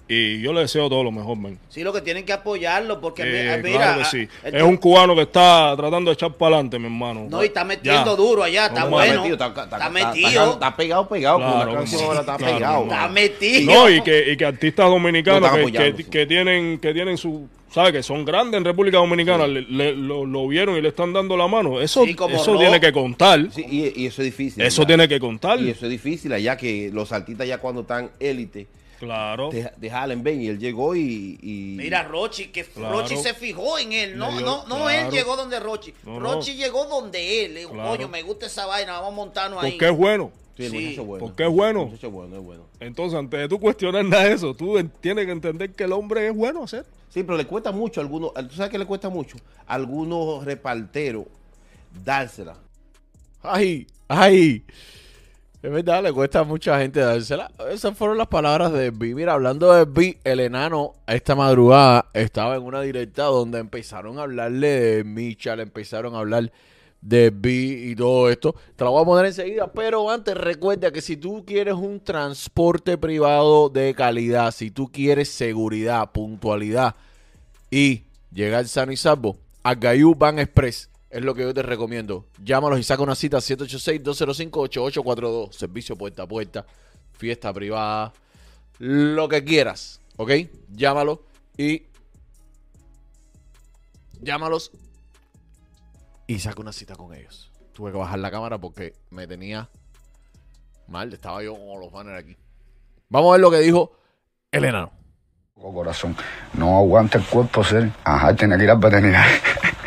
y 0.09 0.41
yo 0.43 0.53
le 0.53 0.61
deseo 0.63 0.89
todo 0.91 1.03
lo 1.05 1.11
mejor, 1.11 1.37
man. 1.39 1.59
Sí, 1.69 1.83
lo 1.83 1.93
que 1.93 2.01
tienen 2.03 2.25
que 2.27 2.33
apoyarlo, 2.33 3.01
porque 3.01 3.23
Eh, 3.23 3.57
mi- 3.63 3.71
mira, 3.71 3.79
claro 3.79 3.99
que 3.99 4.05
ah, 4.05 4.09
sí. 4.11 4.29
Es 4.45 4.63
un 4.63 4.77
cubano 4.77 5.15
que 5.15 5.23
está 5.23 5.75
tratando 5.77 6.11
de 6.11 6.15
echar 6.15 6.33
para 6.35 6.57
adelante, 6.57 6.79
mi 6.79 6.87
hermano. 6.87 7.27
No, 7.31 7.43
y 7.43 7.47
está 7.47 7.65
metiendo 7.65 8.11
Ya. 8.11 8.17
duro 8.17 8.43
allá, 8.43 8.67
está 8.67 8.85
bueno. 8.85 9.23
metido, 9.23 9.35
Está, 9.35 9.47
está, 9.63 9.77
está- 9.77 9.91
metido. 9.91 10.29
está- 10.29 10.51
está 10.53 10.77
pegado, 10.77 11.09
pegado. 11.09 11.39
Claro, 11.39 11.71
la 11.73 11.79
canción 11.79 12.01
sí, 12.01 12.07
ahora 12.07 12.21
está 12.21 12.37
claro, 12.37 12.55
pegado. 12.55 12.83
Está 12.85 13.09
metido. 13.09 13.73
No, 13.75 13.89
y 13.91 14.03
que, 14.03 14.33
y 14.33 14.37
que 14.37 14.45
artistas 14.45 14.87
dominicanos 14.91 15.51
que, 15.73 16.05
que- 16.11 16.27
tienen 16.27 16.79
que 16.79 16.93
tienen 16.93 17.17
su 17.17 17.49
sabe 17.71 17.91
que 17.91 18.03
son 18.03 18.23
grandes 18.27 18.59
en 18.59 18.67
República 18.67 18.99
Dominicana 18.99 19.47
le- 19.47 19.63
le- 19.63 19.97
lo, 19.97 20.27
lo 20.27 20.47
vieron 20.47 20.77
y 20.77 20.83
le 20.83 20.89
están 20.89 21.11
dando 21.15 21.39
la 21.39 21.49
mano 21.49 21.81
eso 21.81 22.05
Sí, 22.05 22.15
como 22.15 22.37
eso 22.37 22.59
tiene 22.59 22.79
que 22.79 22.93
contar 22.93 23.47
Sí, 23.51 23.65
y, 23.67 24.03
y 24.03 24.07
eso 24.09 24.21
es 24.21 24.27
difícil. 24.27 24.63
eso 24.63 24.85
tiene 24.87 25.09
que 25.09 25.19
contar 25.19 25.59
Y 25.59 25.71
eso 25.71 25.87
es 25.87 25.91
difícil 25.91 26.35
allá 26.35 26.55
que 26.59 26.91
los 26.93 27.11
artistas 27.13 27.49
ya 27.49 27.57
cuando 27.57 27.81
están 27.81 28.11
élite 28.21 28.67
claro 29.07 29.51
te 29.51 29.91
jalen, 29.91 30.23
ven, 30.23 30.41
y 30.43 30.47
él 30.49 30.59
llegó 30.59 30.95
y... 30.95 31.39
y- 31.43 31.75
Mira, 31.77 32.03
Rochi, 32.05 32.49
que 32.49 32.65
Claro. 32.65 33.01
Rochi 33.01 33.17
se 33.17 33.35
fijó 33.35 33.79
en 33.79 33.93
él. 33.93 34.17
No, 34.17 34.31
dio- 34.31 34.41
no, 34.47 34.67
no 34.67 34.77
claro. 34.85 34.89
él 34.91 35.11
llegó 35.11 35.37
donde 35.37 35.59
Rochi. 35.61 35.93
No, 36.05 36.21
no. 36.21 36.21
Rochi 36.21 36.55
llegó 36.55 36.85
donde 36.87 37.45
él. 37.45 37.55
Le 37.55 37.61
dijo, 37.61 37.73
Claro. 37.73 37.91
coño, 37.91 38.09
me 38.09 38.23
gusta 38.23 38.47
esa 38.47 38.67
vaina, 38.67 38.93
vamos 38.93 39.13
a 39.13 39.17
montarnos 39.17 39.63
ahí. 39.63 39.73
porque 39.73 39.87
es 39.89 39.97
bueno 39.97 40.31
Sí, 40.57 40.65
el 40.67 40.71
Sí, 40.71 40.77
muchacho 40.77 41.01
es 41.01 41.07
bueno. 41.07 41.25
porque 41.27 41.43
es 41.45 41.51
bueno. 41.51 41.91
Es 41.95 42.11
bueno, 42.11 42.37
es 42.37 42.43
bueno. 42.45 42.63
entonces 42.79 43.19
antes 43.19 43.41
de 43.41 43.49
tú 43.49 43.59
cuestionar 43.59 44.05
nada 44.05 44.25
de 44.25 44.35
eso 44.35 44.55
tú 44.55 44.77
en- 44.79 44.89
tienes 45.01 45.25
que 45.27 45.33
entender 45.33 45.71
que 45.73 45.85
el 45.85 45.93
hombre 45.93 46.29
es 46.29 46.35
bueno 46.35 46.65
hacer 46.65 46.85
Sí, 47.09 47.23
pero 47.23 47.37
le 47.37 47.45
cuesta 47.47 47.73
mucho 47.73 48.01
a 48.01 48.05
algunos... 48.05 48.33
¿Tú 48.35 48.55
sabes 48.55 48.71
qué 48.71 48.79
le 48.79 48.87
cuesta 48.87 49.09
mucho? 49.11 49.37
A 49.67 49.75
algunos 49.75 50.45
reparteros 50.47 51.25
dársela. 52.05 52.57
Ay, 53.43 53.87
ay. 54.09 54.63
Es 55.63 55.71
verdad, 55.71 56.03
le 56.03 56.13
cuesta 56.13 56.41
a 56.41 56.45
mucha 56.45 56.77
gente 56.81 56.99
dársela. 56.99 57.49
Esas 57.71 57.97
fueron 57.97 58.19
las 58.19 58.27
palabras 58.27 58.73
de 58.73 58.91
B. 58.91 59.15
Mira, 59.15 59.35
hablando 59.35 59.73
de 59.73 59.85
B, 59.85 60.19
el 60.25 60.41
enano 60.41 60.95
esta 61.07 61.37
madrugada 61.37 62.07
estaba 62.15 62.57
en 62.57 62.65
una 62.65 62.81
directa 62.81 63.25
donde 63.25 63.61
empezaron 63.61 64.19
a 64.19 64.23
hablarle 64.23 64.69
de 64.69 65.05
Micha, 65.05 65.55
le 65.55 65.63
empezaron 65.63 66.17
a 66.17 66.19
hablar 66.19 66.51
de 67.01 67.31
B 67.31 67.51
y 67.53 67.95
todo 67.95 68.29
esto. 68.29 68.57
Te 68.75 68.83
la 68.83 68.91
voy 68.91 69.03
a 69.03 69.05
poner 69.05 69.27
enseguida, 69.27 69.73
pero 69.73 70.11
antes 70.11 70.37
recuerda 70.37 70.91
que 70.91 71.01
si 71.01 71.17
tú 71.17 71.45
quieres 71.47 71.75
un 71.75 72.01
transporte 72.01 72.99
privado 72.99 73.69
de 73.69 73.95
calidad, 73.95 74.51
si 74.51 74.73
tú 74.73 74.91
quieres 74.91 75.29
seguridad, 75.29 76.11
puntualidad 76.11 76.97
y 77.71 78.03
llegar 78.33 78.67
sano 78.67 78.91
y 78.91 78.97
salvo, 78.97 79.37
a 79.63 79.77
Gayú 79.77 80.17
Van 80.17 80.41
Express 80.41 80.91
es 81.13 81.23
lo 81.23 81.35
que 81.35 81.43
yo 81.43 81.53
te 81.53 81.63
recomiendo. 81.63 82.25
Llámalos 82.43 82.81
y 82.81 82.83
saca 82.83 83.03
una 83.03 83.15
cita 83.15 83.37
786-205-8842. 83.39 85.53
Servicio 85.53 85.95
puerta 85.97 86.23
a 86.23 86.27
puerta, 86.27 86.65
fiesta 87.13 87.53
privada, 87.53 88.15
lo 88.79 89.29
que 89.29 89.45
quieras, 89.45 90.01
¿ok? 90.17 90.31
Llámalo 90.71 91.23
y 91.59 91.83
llámalos 94.23 94.73
y 96.27 96.39
saca 96.39 96.63
una 96.63 96.73
cita 96.73 96.97
con 96.97 97.13
ellos. 97.15 97.51
Tuve 97.75 97.93
que 97.93 97.99
bajar 97.99 98.19
la 98.19 98.31
cámara 98.31 98.57
porque 98.59 98.95
me 99.11 99.27
tenía 99.27 99.69
mal, 100.89 101.13
estaba 101.13 101.43
yo 101.43 101.55
con 101.55 101.79
los 101.79 101.93
banners 101.93 102.25
aquí. 102.25 102.39
Vamos 103.11 103.29
a 103.29 103.33
ver 103.33 103.43
lo 103.43 103.51
que 103.51 103.59
dijo 103.59 103.93
el 104.51 104.65
enano. 104.65 104.91
Oh, 105.57 105.75
corazón, 105.75 106.17
no 106.55 106.79
aguanta 106.79 107.19
el 107.19 107.25
cuerpo 107.25 107.63
ser. 107.63 107.91
Ajá, 108.03 108.35
tiene 108.35 108.57
que 108.57 108.65
ir 108.65 108.71
al 108.71 108.79
veterinario. 108.79 109.43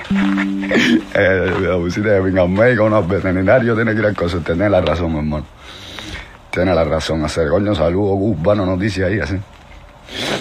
eh, 1.14 1.54
la 1.62 1.78
visita 1.78 2.10
de 2.10 2.20
venga 2.20 2.48
médico, 2.48 2.90
no, 2.90 2.98
al 2.98 3.04
veterinario 3.06 3.76
tiene 3.76 3.94
que 3.94 4.00
ir 4.00 4.06
al 4.06 4.16
coso. 4.16 4.40
Tiene 4.40 4.70
la 4.70 4.82
razón, 4.82 5.12
mi 5.12 5.20
hermano. 5.20 5.46
Tiene 6.50 6.74
la 6.74 6.84
razón. 6.84 7.24
Hacer 7.24 7.50
coño, 7.50 7.76
saludos, 7.76 8.18
urbano, 8.20 8.66
noticias 8.66 9.10
ahí, 9.10 9.20
así. 9.20 9.36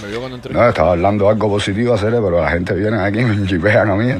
Me 0.02 0.08
vio 0.08 0.20
cuando 0.20 0.36
entré. 0.36 0.52
No, 0.52 0.68
estaba 0.68 0.92
hablando 0.92 1.28
algo 1.28 1.48
positivo, 1.48 1.94
hacer, 1.94 2.12
pero 2.12 2.42
la 2.42 2.50
gente 2.50 2.74
viene 2.74 3.00
aquí 3.00 3.20
y 3.20 3.24
me 3.24 3.46
chipean 3.46 3.90
a 3.90 3.94
mí. 3.96 4.10
¿eh? 4.10 4.18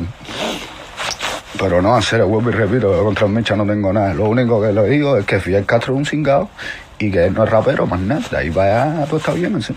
Pero 1.58 1.80
no, 1.80 1.94
hacer, 1.94 2.25
vuelvo 2.25 2.50
y 2.50 2.52
repito, 2.52 2.94
yo 2.94 3.04
contra 3.04 3.26
Micha 3.28 3.54
no 3.54 3.66
tengo 3.66 3.92
nada. 3.92 4.12
Lo 4.14 4.25
único 4.25 4.61
que 4.61 4.73
le 4.73 4.88
digo 4.88 5.16
es 5.16 5.25
que 5.25 5.38
Fidel 5.38 5.64
Castro 5.64 5.94
es 5.94 5.99
un 5.99 6.06
cingado 6.06 6.49
y 6.99 7.11
que 7.11 7.26
él 7.26 7.34
no 7.34 7.44
es 7.44 7.50
rapero, 7.50 7.87
más 7.87 8.00
nada. 8.00 8.23
De 8.30 8.37
ahí 8.37 8.50
para 8.50 8.82
allá 8.82 9.04
todo 9.06 9.18
está 9.18 9.32
bien, 9.32 9.61
¿sí? 9.62 9.75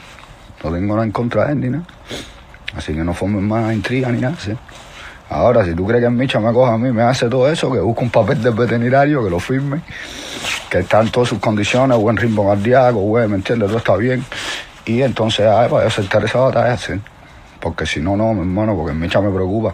No 0.63 0.71
tengo 0.71 0.95
nada 0.95 1.05
en 1.05 1.11
contra 1.11 1.45
de 1.45 1.53
él 1.53 1.59
ni 1.61 1.69
nada. 1.69 1.83
Así 2.75 2.93
que 2.93 3.03
no 3.03 3.13
formen 3.13 3.47
más 3.47 3.73
intriga 3.73 4.11
ni 4.11 4.19
nada, 4.19 4.35
¿sí? 4.39 4.53
Ahora, 5.29 5.65
si 5.65 5.73
tú 5.73 5.85
crees 5.85 6.03
que 6.03 6.09
Micha 6.09 6.39
me 6.39 6.53
coja 6.53 6.73
a 6.73 6.77
mí, 6.77 6.91
me 6.91 7.03
hace 7.03 7.27
todo 7.27 7.51
eso, 7.51 7.71
que 7.71 7.79
busque 7.79 8.03
un 8.03 8.09
papel 8.09 8.41
del 8.41 8.53
veterinario, 8.53 9.23
que 9.23 9.29
lo 9.29 9.39
firme, 9.39 9.81
que 10.69 10.79
está 10.79 11.01
en 11.01 11.09
todas 11.09 11.29
sus 11.29 11.39
condiciones, 11.39 11.97
buen 11.97 12.15
ritmo 12.15 12.47
cardíaco, 12.47 12.99
güey, 12.99 13.27
¿me 13.27 13.35
entiendes? 13.35 13.67
Todo 13.67 13.77
está 13.77 13.95
bien. 13.97 14.23
Y 14.85 15.01
entonces, 15.01 15.45
ah, 15.45 15.67
para 15.69 15.87
aceptar 15.87 16.23
esa 16.23 16.39
batalla, 16.39 16.77
¿sí? 16.77 16.93
Porque 17.59 17.85
si 17.85 17.99
no, 17.99 18.15
no, 18.15 18.33
mi 18.33 18.41
hermano, 18.41 18.75
porque 18.75 18.93
Micha 18.93 19.19
me 19.19 19.29
preocupa. 19.29 19.73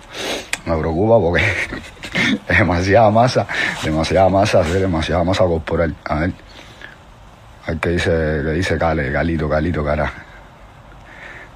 Me 0.66 0.76
preocupa 0.78 1.20
porque 1.20 1.44
es 2.48 2.58
demasiada 2.58 3.12
masa, 3.12 3.46
demasiada 3.84 4.30
masa, 4.30 4.64
demasiada 4.64 5.24
masa 5.24 5.44
corporal. 5.44 5.96
A 6.06 6.16
ver, 6.16 6.32
a 7.66 7.72
ver 7.72 7.80
qué 7.80 7.90
dice, 7.90 8.10
qué 8.10 8.52
dice 8.54 8.78
Cale, 8.78 9.12
Galito, 9.12 9.48
Galito, 9.48 9.84
cara. 9.84 10.12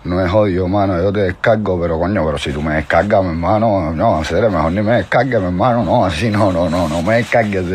No 0.03 0.23
es 0.25 0.31
odio, 0.31 0.67
mano, 0.67 1.01
yo 1.01 1.11
te 1.11 1.21
descargo, 1.21 1.79
pero 1.81 1.99
coño, 1.99 2.23
pero 2.25 2.37
si 2.37 2.51
tú 2.51 2.61
me 2.61 2.75
descargas, 2.75 3.23
mi 3.23 3.29
hermano, 3.31 3.91
no, 3.93 4.23
serio, 4.23 4.49
mejor 4.49 4.71
ni 4.71 4.81
me 4.81 4.97
descargues, 4.97 5.39
mi 5.39 5.47
hermano, 5.47 5.83
no, 5.83 6.05
así 6.05 6.29
no, 6.29 6.51
no, 6.51 6.69
no, 6.69 6.87
no 6.87 7.01
me 7.01 7.15
descargues. 7.15 7.65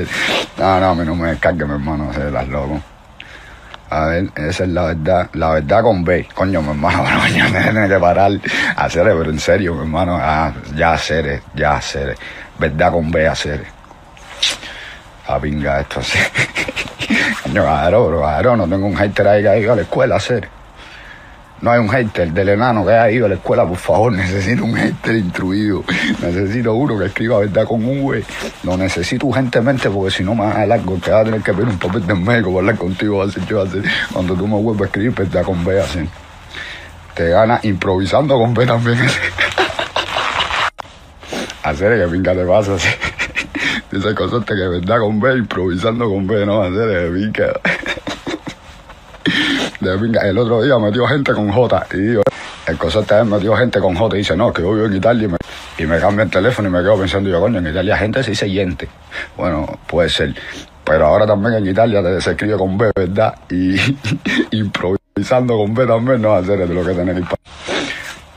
No, 0.56 0.80
no, 0.80 0.90
a 0.90 0.94
mí 0.94 1.04
no 1.04 1.14
me 1.14 1.30
descargues, 1.30 1.66
mi 1.66 1.74
hermano, 1.74 2.12
serio, 2.12 2.28
estás 2.28 2.48
loco. 2.48 2.80
A 3.90 4.06
ver, 4.06 4.30
esa 4.36 4.64
es 4.64 4.70
la 4.70 4.84
verdad, 4.86 5.28
la 5.34 5.50
verdad 5.50 5.82
con 5.82 6.02
B, 6.04 6.26
coño, 6.34 6.62
mi 6.62 6.70
hermano, 6.70 7.04
pero 7.06 7.20
coño, 7.20 7.44
tienes 7.50 7.90
que 7.90 7.98
parar, 7.98 8.32
hacer, 8.76 9.02
pero 9.04 9.30
en 9.30 9.38
serio, 9.38 9.74
mi 9.74 9.80
hermano, 9.80 10.16
ah, 10.18 10.52
ya 10.74 10.92
hacer, 10.92 11.42
ya 11.54 11.76
hacer, 11.76 12.16
verdad 12.58 12.92
con 12.92 13.10
B, 13.10 13.26
hacer. 13.28 13.66
A 15.26 15.38
pinga 15.38 15.80
esto, 15.80 16.00
sí. 16.02 16.18
coño, 17.42 17.62
claro, 17.62 18.18
claro, 18.18 18.56
no 18.56 18.66
tengo 18.66 18.86
un 18.86 18.96
hater 18.96 19.28
ahí 19.28 19.42
que 19.42 19.48
ha 19.48 19.58
ido 19.58 19.72
a 19.74 19.76
la 19.76 19.82
escuela, 19.82 20.16
hacer. 20.16 20.62
No 21.62 21.71
hay 21.71 21.78
un 21.78 21.88
hater 21.88 22.33
del 22.33 22.49
enano 22.50 22.85
que 22.85 22.90
haya 22.92 23.09
ido 23.12 23.26
a 23.26 23.28
la 23.28 23.37
escuela, 23.37 23.64
por 23.64 23.76
favor. 23.76 24.12
Necesito 24.16 24.64
un 24.64 24.75
hater 24.75 25.14
instruido. 25.14 25.85
Necesito 26.21 26.75
uno 26.75 26.99
que 26.99 27.07
escriba 27.07 27.38
verdad 27.38 27.64
con 27.66 27.85
un 27.85 28.02
güey. 28.02 28.25
Lo 28.64 28.76
necesito 28.76 29.26
urgentemente 29.26 29.88
porque 29.88 30.11
si 30.11 30.25
no 30.25 30.33
a 30.42 30.66
largo. 30.66 30.97
Te 30.97 31.12
va 31.12 31.21
a 31.21 31.25
tener 31.25 31.40
que 31.40 31.52
pedir 31.52 31.69
un 31.69 31.78
papel 31.78 32.04
de 32.04 32.14
médico 32.14 32.49
para 32.50 32.59
hablar 32.61 32.76
contigo. 32.76 33.19
Va 33.19 33.26
a 33.26 33.31
ser 33.31 33.47
yo, 33.47 33.59
va 33.59 33.64
a 33.64 33.69
ser- 33.69 33.85
Cuando 34.12 34.35
tú 34.35 34.49
me 34.49 34.57
vuelvas 34.57 34.83
a 34.83 34.87
escribir 34.87 35.12
verdad 35.12 35.45
con 35.45 35.64
B, 35.64 35.81
así. 35.81 36.00
Te 37.14 37.28
gana 37.28 37.61
improvisando 37.62 38.37
con 38.38 38.54
B 38.54 38.66
también. 38.66 38.99
Hacer 41.62 41.97
que 41.97 42.09
pinga 42.12 42.35
te 42.35 42.45
pasa 42.45 42.75
así. 42.75 42.88
Dice 43.92 44.14
cosas 44.16 44.45
que 44.45 44.54
verdad 44.54 44.99
con 44.99 45.21
B, 45.21 45.37
improvisando 45.37 46.09
con 46.09 46.26
B, 46.26 46.45
no, 46.45 46.62
hacer 46.62 46.88
que 47.04 47.11
pinga. 47.14 47.52
De. 49.82 50.28
El 50.28 50.38
otro 50.38 50.62
día 50.62 50.78
metió 50.78 51.06
gente 51.06 51.32
con 51.32 51.50
J 51.50 51.86
y 51.94 51.96
digo, 51.96 52.22
el 52.66 52.78
consorte 52.78 53.18
él 53.18 53.26
metió 53.26 53.56
gente 53.56 53.80
con 53.80 53.94
J 53.94 54.16
y 54.16 54.18
dice, 54.20 54.36
no, 54.36 54.52
que 54.52 54.62
yo 54.62 54.72
vivo 54.72 54.86
en 54.86 54.94
Italia 54.94 55.28
y 55.78 55.84
me, 55.84 55.96
y 55.96 56.00
cambia 56.00 56.24
el 56.24 56.30
teléfono 56.30 56.68
y 56.68 56.72
me 56.72 56.80
quedo 56.80 56.98
pensando 56.98 57.28
yo, 57.28 57.40
coño, 57.40 57.58
en 57.58 57.66
Italia 57.66 57.96
gente 57.96 58.22
se 58.22 58.30
dice 58.30 58.50
yente. 58.50 58.88
Bueno, 59.36 59.78
puede 59.86 60.08
ser. 60.08 60.34
Pero 60.84 61.06
ahora 61.06 61.26
también 61.26 61.54
en 61.54 61.66
Italia 61.66 62.02
se 62.20 62.30
escribe 62.30 62.56
con 62.56 62.78
B, 62.78 62.90
¿verdad? 62.94 63.34
Y 63.50 63.76
improvisando 64.56 65.56
con 65.56 65.74
B 65.74 65.86
también, 65.86 66.22
no, 66.22 66.34
hacer 66.34 66.66
de 66.66 66.74
lo 66.74 66.84
que 66.84 66.94
tenés 66.94 67.24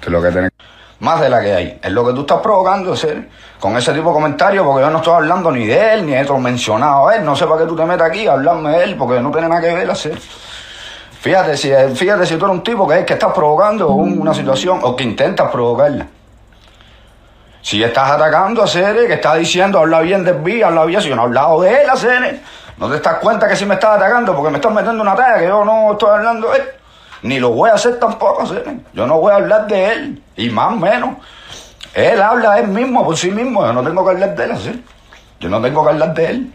que 0.02 0.10
lo 0.10 0.22
que 0.22 0.30
tenés 0.30 0.52
más 1.00 1.22
de 1.22 1.30
la 1.30 1.42
que 1.42 1.54
hay. 1.54 1.80
Es 1.82 1.92
lo 1.92 2.06
que 2.06 2.14
tú 2.14 2.22
estás 2.22 2.40
provocando, 2.40 2.96
ser 2.96 3.30
con 3.60 3.76
ese 3.78 3.94
tipo 3.94 4.10
de 4.10 4.14
comentarios, 4.14 4.66
porque 4.66 4.82
yo 4.82 4.90
no 4.90 4.98
estoy 4.98 5.14
hablando 5.14 5.52
ni 5.52 5.66
de 5.66 5.94
él, 5.94 6.06
ni 6.06 6.14
de 6.14 6.22
otro 6.22 6.38
mencionado 6.40 7.08
a 7.08 7.16
él. 7.16 7.26
No 7.26 7.36
sé 7.36 7.46
para 7.46 7.62
qué 7.62 7.68
tú 7.68 7.76
te 7.76 7.86
metes 7.86 8.06
aquí 8.06 8.28
a 8.28 8.34
hablarme 8.34 8.72
de 8.72 8.84
él, 8.84 8.96
porque 8.96 9.22
no 9.22 9.32
tiene 9.32 9.48
nada 9.48 9.62
que 9.62 9.74
ver 9.74 9.90
hacer. 9.90 10.18
Fíjate 11.26 11.58
si, 11.58 11.72
fíjate 11.96 12.24
si 12.28 12.36
tú 12.38 12.46
eres 12.46 12.56
un 12.58 12.64
tipo 12.64 12.88
que 12.88 13.00
es 13.00 13.04
que 13.04 13.14
estás 13.14 13.34
provocando 13.34 13.88
un- 13.90 14.22
una 14.22 14.32
situación 14.32 14.80
o 14.84 14.96
que 14.96 15.04
intentas 15.04 15.50
provocarla. 15.52 16.06
Si 17.64 17.82
estás 17.84 18.12
atacando 18.12 18.62
a 18.62 18.68
Cere, 18.68 19.08
que 19.08 19.14
está 19.16 19.34
diciendo, 19.34 19.80
habla 19.80 20.02
bien 20.02 20.24
de 20.24 20.34
B, 20.34 20.64
habla 20.64 20.86
bien, 20.86 21.02
si 21.02 21.10
yo 21.10 21.16
no 21.16 21.24
he 21.24 21.26
hablado 21.26 21.62
de 21.62 21.82
él 21.82 21.90
a 21.90 21.96
Cere. 21.96 22.42
¿No 22.78 22.88
te 22.92 23.00
das 23.00 23.16
cuenta 23.16 23.48
que 23.48 23.56
si 23.56 23.66
me 23.66 23.74
estás 23.74 23.96
atacando 23.98 24.36
porque 24.36 24.52
me 24.52 24.58
estás 24.58 24.72
metiendo 24.72 25.02
una 25.02 25.16
talla 25.16 25.40
que 25.40 25.48
yo 25.48 25.66
no 25.66 25.94
estoy 25.94 26.10
hablando 26.12 26.52
de 26.52 26.58
él? 26.60 26.64
Ni 27.24 27.40
lo 27.40 27.50
voy 27.50 27.72
a 27.72 27.74
hacer 27.74 27.98
tampoco, 28.00 28.46
Cere. 28.46 28.82
Yo 28.94 29.08
no 29.08 29.18
voy 29.20 29.32
a 29.32 29.38
hablar 29.38 29.66
de 29.66 29.84
él, 29.94 30.24
y 30.36 30.52
más 30.52 30.78
menos. 30.78 31.16
Él 31.96 32.22
habla 32.22 32.60
él 32.60 32.68
mismo, 32.68 33.04
por 33.04 33.18
sí 33.18 33.32
mismo, 33.32 33.66
yo 33.66 33.74
no 33.74 33.82
tengo 33.82 34.06
que 34.06 34.12
hablar 34.12 34.36
de 34.36 34.44
él, 34.44 34.52
así. 34.52 34.86
Yo 35.40 35.50
no 35.50 35.60
tengo 35.60 35.84
que 35.84 35.90
hablar 35.90 36.14
de 36.14 36.26
él. 36.28 36.54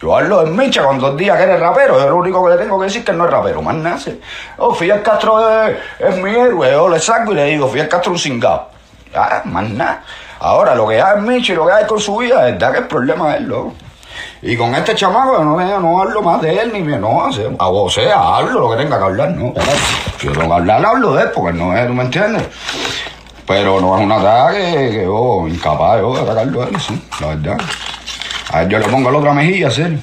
Yo 0.00 0.16
hablo 0.16 0.44
de 0.44 0.50
Micha 0.50 0.84
con 0.84 0.98
dos 0.98 1.16
días 1.16 1.36
que 1.36 1.42
eres 1.42 1.60
rapero. 1.60 1.98
Yo 1.98 2.08
lo 2.08 2.16
único 2.16 2.44
que 2.44 2.50
le 2.50 2.56
tengo 2.56 2.78
que 2.78 2.84
decir 2.84 3.00
es 3.00 3.06
que 3.06 3.12
no 3.12 3.24
es 3.24 3.30
rapero. 3.30 3.62
Más 3.62 3.74
nace. 3.74 4.20
Oh, 4.58 4.74
Fidel 4.74 5.02
Castro 5.02 5.66
es, 5.66 5.76
es 5.98 6.16
mi 6.18 6.30
héroe. 6.30 6.70
Yo 6.70 6.88
le 6.88 7.00
saco 7.00 7.32
y 7.32 7.34
le 7.34 7.44
digo, 7.46 7.68
Fidel 7.68 7.88
Castro 7.88 8.12
un 8.12 8.18
cingado. 8.18 8.68
Ya, 9.12 9.42
más 9.44 9.68
nada. 9.70 10.04
Ahora, 10.40 10.74
lo 10.74 10.86
que 10.86 11.00
hace 11.00 11.20
Micha 11.20 11.52
y 11.52 11.56
lo 11.56 11.66
que 11.66 11.72
hay 11.72 11.86
con 11.86 11.98
su 11.98 12.16
vida, 12.16 12.48
es 12.48 12.56
que 12.56 12.78
el 12.78 12.86
problema 12.86 13.34
es 13.34 13.40
él, 13.40 13.48
loco. 13.48 13.74
Y 14.40 14.56
con 14.56 14.74
este 14.74 14.94
chamaco 14.94 15.42
no, 15.42 15.80
no 15.80 16.00
hablo 16.00 16.22
más 16.22 16.40
de 16.40 16.60
él 16.60 16.72
ni 16.72 16.80
me 16.80 16.96
no, 16.96 17.26
o 17.26 17.90
sea, 17.90 18.36
hablo 18.36 18.60
lo 18.60 18.70
que 18.70 18.76
tenga 18.76 18.98
que 18.98 19.04
hablar, 19.04 19.30
¿no? 19.30 19.52
Si 20.18 20.26
yo 20.26 20.32
tengo 20.32 20.48
que 20.48 20.54
hablar, 20.54 20.84
hablo 20.84 21.14
de 21.14 21.24
él, 21.24 21.30
porque 21.34 21.58
no 21.58 21.76
es, 21.76 21.86
¿tú 21.86 21.92
me 21.92 22.04
entiendes? 22.04 22.44
Pero 23.46 23.80
no 23.80 23.96
es 23.96 24.04
un 24.04 24.12
ataque 24.12 24.90
que 24.92 25.04
yo, 25.04 25.46
incapaz 25.48 26.00
yo 26.00 26.14
de 26.14 26.22
atacarlo 26.22 26.62
a 26.62 26.66
él, 26.66 26.80
sí, 26.80 27.08
la 27.20 27.28
verdad. 27.28 27.58
A 28.52 28.62
él 28.62 28.68
yo 28.68 28.78
le 28.78 28.88
pongo 28.88 29.10
la 29.10 29.18
otra 29.18 29.32
mejilla, 29.32 29.70
serio. 29.70 29.98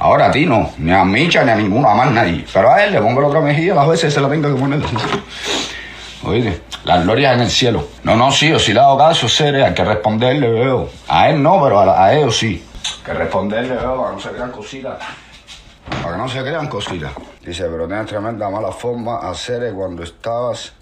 Ahora 0.00 0.26
a 0.26 0.30
ti 0.30 0.46
no, 0.46 0.70
ni 0.78 0.92
a 0.92 1.04
Micha, 1.04 1.42
ni 1.42 1.50
a 1.50 1.56
ninguno, 1.56 1.88
a 1.88 1.94
más 1.94 2.12
nadie. 2.12 2.44
Pero 2.52 2.72
a 2.72 2.84
él 2.84 2.92
le 2.92 3.00
pongo 3.00 3.20
la 3.20 3.26
otra 3.26 3.40
mejilla 3.40 3.74
las 3.74 3.88
veces 3.88 4.14
se 4.14 4.20
la 4.20 4.28
tengo 4.28 4.54
que 4.54 4.60
poner 4.60 4.84
así. 4.84 4.96
Oíste, 6.24 6.62
la 6.84 6.98
gloria 6.98 7.32
en 7.32 7.40
el 7.40 7.50
cielo. 7.50 7.88
No, 8.04 8.14
no, 8.14 8.30
sí, 8.30 8.48
yo 8.48 8.58
sí 8.58 8.72
le 8.72 8.80
hago 8.80 8.98
caso, 8.98 9.28
serio, 9.28 9.64
hay 9.64 9.74
que 9.74 9.84
responderle, 9.84 10.48
veo. 10.48 10.88
A 11.08 11.30
él 11.30 11.42
no, 11.42 11.60
pero 11.62 11.80
a, 11.80 12.12
ellos 12.14 12.36
sí. 12.36 12.64
Que 13.04 13.12
responderle, 13.12 13.74
veo, 13.74 13.96
para 13.96 14.10
que 14.10 14.14
no 14.16 14.20
se 14.20 14.30
crean 14.30 14.50
cositas. 14.52 14.98
Para 16.02 16.12
que 16.12 16.22
no 16.22 16.28
se 16.28 16.40
crean 16.40 16.68
cositas. 16.68 17.12
Dice, 17.44 17.64
pero 17.64 17.86
tienes 17.86 18.06
tremenda 18.06 18.48
mala 18.50 18.70
forma 18.70 19.18
a 19.18 19.34
Cere 19.34 19.72
cuando 19.72 20.02
estabas 20.02 20.72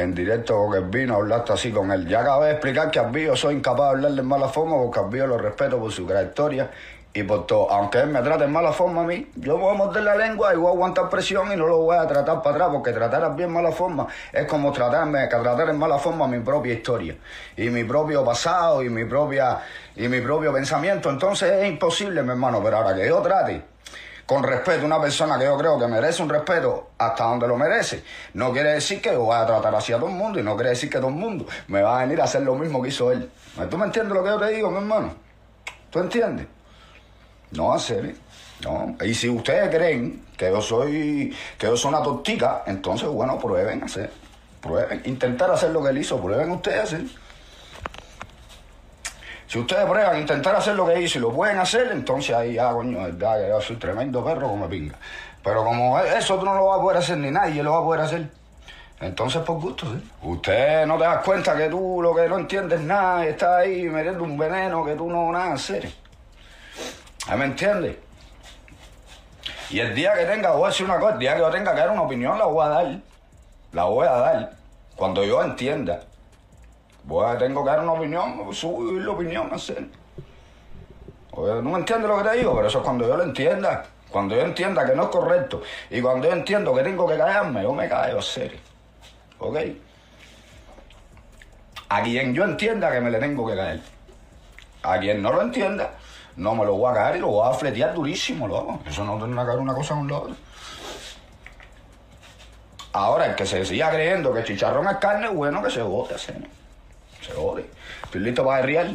en 0.00 0.14
directo 0.14 0.56
con 0.56 0.74
el 0.74 0.84
vino, 0.84 1.16
hablaste 1.16 1.52
así 1.52 1.70
con 1.70 1.92
él. 1.92 2.06
Ya 2.08 2.20
acabé 2.20 2.46
de 2.46 2.52
explicar 2.52 2.90
que 2.90 2.98
al 2.98 3.10
Billo 3.10 3.36
soy 3.36 3.56
incapaz 3.56 3.86
de 3.86 3.90
hablarle 3.90 4.20
en 4.20 4.26
mala 4.26 4.48
forma 4.48 4.76
porque 4.76 4.98
al 4.98 5.08
Billo 5.08 5.26
lo 5.26 5.38
respeto 5.38 5.78
por 5.78 5.92
su 5.92 6.06
trayectoria 6.06 6.70
y 7.12 7.22
por 7.22 7.46
todo. 7.46 7.70
Aunque 7.70 7.98
él 7.98 8.08
me 8.08 8.22
trate 8.22 8.44
en 8.44 8.52
mala 8.52 8.72
forma 8.72 9.02
a 9.02 9.04
mí, 9.04 9.30
yo 9.36 9.58
voy 9.58 9.74
a 9.74 9.76
morder 9.76 10.02
la 10.02 10.16
lengua 10.16 10.54
y 10.54 10.56
voy 10.56 10.68
a 10.68 10.70
aguantar 10.70 11.08
presión 11.08 11.52
y 11.52 11.56
no 11.56 11.66
lo 11.66 11.78
voy 11.78 11.96
a 11.96 12.06
tratar 12.06 12.42
para 12.42 12.56
atrás 12.56 12.68
porque 12.72 12.92
tratar 12.92 13.34
bien 13.34 13.52
mala 13.52 13.72
forma 13.72 14.06
es 14.32 14.46
como 14.46 14.72
tratarme, 14.72 15.26
tratar 15.26 15.68
en 15.68 15.78
mala 15.78 15.98
forma 15.98 16.26
mi 16.28 16.38
propia 16.38 16.74
historia 16.74 17.16
y 17.56 17.68
mi 17.70 17.84
propio 17.84 18.24
pasado 18.24 18.82
y 18.82 18.88
mi 18.88 19.04
propia 19.04 19.58
y 19.96 20.08
mi 20.08 20.20
propio 20.20 20.52
pensamiento. 20.52 21.10
Entonces 21.10 21.52
es 21.52 21.68
imposible, 21.68 22.22
mi 22.22 22.30
hermano, 22.30 22.62
pero 22.62 22.78
ahora 22.78 22.94
que 22.94 23.06
yo 23.06 23.20
trate 23.20 23.62
con 24.30 24.44
respeto 24.44 24.82
a 24.82 24.84
una 24.84 25.00
persona 25.00 25.36
que 25.36 25.44
yo 25.44 25.58
creo 25.58 25.76
que 25.76 25.88
merece 25.88 26.22
un 26.22 26.28
respeto 26.28 26.90
hasta 26.98 27.24
donde 27.24 27.48
lo 27.48 27.56
merece, 27.56 28.04
no 28.34 28.52
quiere 28.52 28.74
decir 28.74 29.02
que 29.02 29.10
yo 29.10 29.24
voy 29.24 29.34
a 29.34 29.44
tratar 29.44 29.74
así 29.74 29.92
a 29.92 29.96
todo 29.96 30.08
el 30.08 30.14
mundo 30.14 30.38
y 30.38 30.44
no 30.44 30.54
quiere 30.54 30.70
decir 30.70 30.88
que 30.88 30.98
todo 30.98 31.08
el 31.08 31.16
mundo 31.16 31.46
me 31.66 31.82
va 31.82 31.98
a 31.98 32.04
venir 32.04 32.20
a 32.20 32.24
hacer 32.26 32.42
lo 32.42 32.54
mismo 32.54 32.80
que 32.80 32.90
hizo 32.90 33.10
él. 33.10 33.28
¿Tú 33.68 33.76
me 33.76 33.86
entiendes 33.86 34.14
lo 34.14 34.22
que 34.22 34.28
yo 34.28 34.38
te 34.38 34.50
digo, 34.52 34.70
mi 34.70 34.76
hermano? 34.76 35.14
¿Tú 35.90 35.98
entiendes? 35.98 36.46
No 37.50 37.72
hacer, 37.72 38.14
no. 38.62 38.96
Y 39.04 39.14
si 39.14 39.28
ustedes 39.28 39.68
creen 39.68 40.24
que 40.36 40.48
yo 40.48 40.62
soy, 40.62 41.36
que 41.58 41.66
yo 41.66 41.76
soy 41.76 41.88
una 41.88 42.00
tortica, 42.00 42.62
entonces, 42.68 43.08
bueno, 43.08 43.36
prueben 43.36 43.82
hacer. 43.82 44.12
Prueben, 44.60 45.02
intentar 45.06 45.50
hacer 45.50 45.70
lo 45.70 45.82
que 45.82 45.88
él 45.88 45.98
hizo, 45.98 46.22
prueben 46.22 46.52
ustedes 46.52 46.84
hacer. 46.84 47.00
Si 49.50 49.58
ustedes 49.58 49.84
prueban 49.84 50.16
intentar 50.16 50.54
hacer 50.54 50.76
lo 50.76 50.86
que 50.86 51.00
hizo 51.02 51.18
y 51.18 51.22
lo 51.22 51.32
pueden 51.32 51.58
hacer, 51.58 51.90
entonces 51.90 52.36
ahí 52.36 52.52
ya, 52.52 52.70
coño, 52.70 53.04
es 53.04 53.18
verdad 53.18 53.42
que 53.42 53.48
yo 53.48 53.60
soy 53.60 53.74
tremendo 53.74 54.24
perro 54.24 54.46
como 54.46 54.68
pinga. 54.68 54.94
Pero 55.42 55.64
como 55.64 55.98
eso 55.98 56.38
tú 56.38 56.44
no 56.44 56.54
lo 56.54 56.66
vas 56.66 56.78
a 56.78 56.82
poder 56.82 56.98
hacer 56.98 57.18
ni 57.18 57.32
nadie 57.32 57.60
lo 57.60 57.72
va 57.72 57.78
a 57.78 57.82
poder 57.82 58.00
hacer. 58.02 58.28
Entonces, 59.00 59.42
por 59.42 59.60
gusto, 59.60 59.86
¿sí? 59.86 60.08
Usted 60.22 60.86
no 60.86 60.96
te 60.98 61.02
das 61.02 61.24
cuenta 61.24 61.56
que 61.56 61.68
tú 61.68 62.00
lo 62.00 62.14
que 62.14 62.28
no 62.28 62.38
entiendes 62.38 62.80
nada 62.80 63.24
y 63.24 63.30
estás 63.30 63.62
ahí 63.62 63.82
metiendo 63.88 64.22
un 64.22 64.38
veneno 64.38 64.84
que 64.84 64.94
tú 64.94 65.10
no 65.10 65.32
nada 65.32 65.54
hacer. 65.54 65.90
¿Me 67.36 67.44
entiendes? 67.44 67.96
Y 69.68 69.80
el 69.80 69.96
día 69.96 70.14
que 70.14 70.26
tenga, 70.26 70.52
voy 70.52 70.66
a 70.66 70.68
decir 70.68 70.86
una 70.86 71.00
cosa, 71.00 71.14
el 71.14 71.18
día 71.18 71.34
que 71.34 71.40
yo 71.40 71.50
tenga 71.50 71.74
que 71.74 71.80
dar 71.80 71.90
una 71.90 72.02
opinión, 72.02 72.38
la 72.38 72.44
voy 72.44 72.64
a 72.64 72.68
dar. 72.68 72.98
La 73.72 73.82
voy 73.82 74.06
a 74.06 74.12
dar. 74.12 74.52
Cuando 74.94 75.24
yo 75.24 75.42
entienda. 75.42 76.02
A, 77.08 77.38
tengo 77.38 77.64
que 77.64 77.70
dar 77.70 77.80
una 77.80 77.92
opinión, 77.92 78.54
subir 78.54 79.02
la 79.02 79.12
opinión, 79.12 79.52
hacer. 79.52 79.88
Oye, 81.32 81.54
no 81.62 81.70
me 81.70 81.78
entiendes 81.78 82.08
lo 82.08 82.18
que 82.18 82.28
te 82.28 82.36
digo, 82.38 82.54
pero 82.54 82.68
eso 82.68 82.78
es 82.78 82.84
cuando 82.84 83.06
yo 83.06 83.16
lo 83.16 83.22
entienda. 83.22 83.84
Cuando 84.10 84.34
yo 84.34 84.42
entienda 84.42 84.84
que 84.84 84.94
no 84.94 85.04
es 85.04 85.08
correcto. 85.08 85.62
Y 85.88 86.00
cuando 86.00 86.26
yo 86.26 86.32
entiendo 86.34 86.74
que 86.74 86.82
tengo 86.82 87.06
que 87.06 87.16
callarme, 87.16 87.62
yo 87.62 87.72
me 87.72 87.88
callo, 87.88 88.20
serio. 88.20 88.58
¿Ok? 89.38 89.56
A 91.88 92.02
quien 92.02 92.34
yo 92.34 92.44
entienda 92.44 92.90
que 92.92 93.00
me 93.00 93.10
le 93.10 93.18
tengo 93.18 93.46
que 93.46 93.56
caer. 93.56 93.80
A 94.82 94.98
quien 94.98 95.22
no 95.22 95.32
lo 95.32 95.42
entienda, 95.42 95.90
no 96.36 96.54
me 96.54 96.64
lo 96.64 96.74
voy 96.74 96.90
a 96.90 96.94
caer 96.94 97.16
y 97.16 97.20
lo 97.20 97.28
voy 97.28 97.48
a 97.48 97.52
fletear 97.52 97.94
durísimo, 97.94 98.48
loco. 98.48 98.80
Eso 98.86 99.04
no 99.04 99.16
tiene 99.16 99.40
que 99.40 99.48
ver 99.48 99.58
una 99.58 99.74
cosa 99.74 99.94
con 99.94 100.08
la 100.08 100.18
otra. 100.18 100.34
Ahora, 102.92 103.26
el 103.26 103.34
que 103.36 103.46
se 103.46 103.64
siga 103.64 103.90
creyendo 103.90 104.32
que 104.34 104.42
chicharrón 104.42 104.88
es 104.88 104.96
carne, 104.96 105.28
bueno, 105.28 105.62
que 105.62 105.70
se 105.70 105.82
bote, 105.82 106.14
¿no? 106.38 106.59
Se 107.22 107.32
jode. 107.32 107.66
Estoy 108.04 108.20
listo 108.20 108.44
para 108.44 108.58
derriar. 108.58 108.86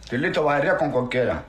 Estoy 0.00 0.18
listo 0.18 0.44
para 0.44 0.58
derriar 0.58 0.78
con 0.78 0.90
cualquiera. 0.90 1.42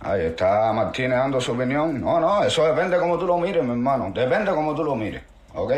Ahí 0.00 0.26
está 0.26 0.72
Martínez 0.72 1.18
dando 1.18 1.40
su 1.40 1.52
opinión. 1.52 2.00
No, 2.00 2.20
no, 2.20 2.44
eso 2.44 2.64
depende 2.64 2.96
como 2.98 3.18
tú 3.18 3.26
lo 3.26 3.38
mires, 3.38 3.64
mi 3.64 3.72
hermano. 3.72 4.12
Depende 4.14 4.52
como 4.52 4.72
tú 4.72 4.84
lo 4.84 4.94
mires, 4.94 5.22
¿ok? 5.52 5.72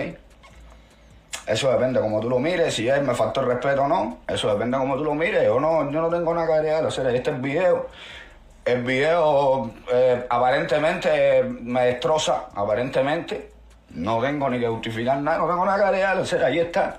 Eso 1.47 1.73
depende 1.73 1.99
como 1.99 2.21
tú 2.21 2.29
lo 2.29 2.39
mires, 2.39 2.75
si 2.75 2.87
él 2.87 3.05
me 3.05 3.15
faltó 3.15 3.41
el 3.41 3.47
respeto 3.47 3.85
o 3.85 3.89
no. 3.89 4.19
Eso 4.29 4.53
depende 4.53 4.77
como 4.77 4.97
tú 4.97 5.05
lo 5.05 5.15
mires. 5.15 5.45
Yo 5.45 5.59
no, 5.59 5.91
yo 5.91 6.03
no 6.03 6.11
tengo 6.11 6.35
nada 6.35 6.47
que 6.47 6.53
agregar. 6.53 6.85
O 6.85 6.91
sea, 6.91 7.11
este 7.11 7.31
es 7.31 7.37
el 7.37 7.41
video. 7.41 7.89
El 8.69 8.83
video 8.83 9.71
eh, 9.91 10.27
aparentemente 10.29 11.43
me 11.43 11.87
destroza, 11.87 12.49
aparentemente. 12.55 13.51
No 13.95 14.21
tengo 14.21 14.51
ni 14.51 14.61
que 14.61 14.69
justificar 14.69 15.17
nada, 15.23 15.39
no 15.39 15.49
tengo 15.49 15.65
nada 15.65 15.79
que 15.79 15.85
agregar. 15.85 16.19
O 16.19 16.27
sea, 16.27 16.45
ahí 16.45 16.59
está. 16.59 16.99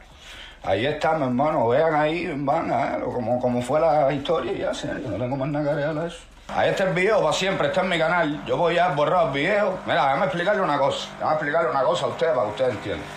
Ahí 0.63 0.87
está, 0.87 1.13
mi 1.13 1.25
hermano. 1.25 1.67
Vean 1.67 1.93
ahí, 1.93 2.33
van 2.37 3.01
como, 3.01 3.39
como 3.39 3.61
fue 3.61 3.79
la 3.79 4.11
historia 4.11 4.51
y 4.51 4.57
ya, 4.57 4.71
no 5.09 5.17
tengo 5.17 5.35
más 5.35 5.47
nada 5.49 5.65
que 5.65 5.69
agregar 5.69 6.05
a 6.05 6.07
eso. 6.07 6.17
Ahí 6.47 6.71
está 6.71 6.85
video 6.85 7.21
para 7.21 7.33
siempre, 7.33 7.67
está 7.67 7.81
en 7.81 7.89
mi 7.89 7.99
canal. 7.99 8.43
Yo 8.47 8.57
voy 8.57 8.79
a 8.79 8.87
borrar 8.87 9.27
el 9.27 9.33
video. 9.33 9.77
Mira, 9.85 10.05
déjame 10.05 10.25
explicarle 10.25 10.63
una 10.63 10.79
cosa. 10.79 11.07
Déjame 11.19 11.33
explicarle 11.33 11.69
una 11.69 11.83
cosa 11.83 12.05
a 12.05 12.09
ustedes 12.09 12.33
para 12.33 12.45
que 12.45 12.51
ustedes 12.51 12.73
entiendan. 12.73 13.07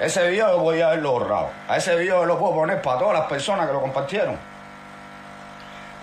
Ese 0.00 0.30
video 0.30 0.50
yo 0.50 0.58
voy 0.60 0.80
a 0.80 0.86
haberlo 0.90 1.10
borrado. 1.10 1.48
A 1.66 1.76
ese 1.78 1.96
video 1.96 2.24
lo 2.24 2.38
puedo 2.38 2.54
poner 2.54 2.80
para 2.80 3.00
todas 3.00 3.14
las 3.18 3.26
personas 3.26 3.66
que 3.66 3.72
lo 3.72 3.80
compartieron. 3.80 4.53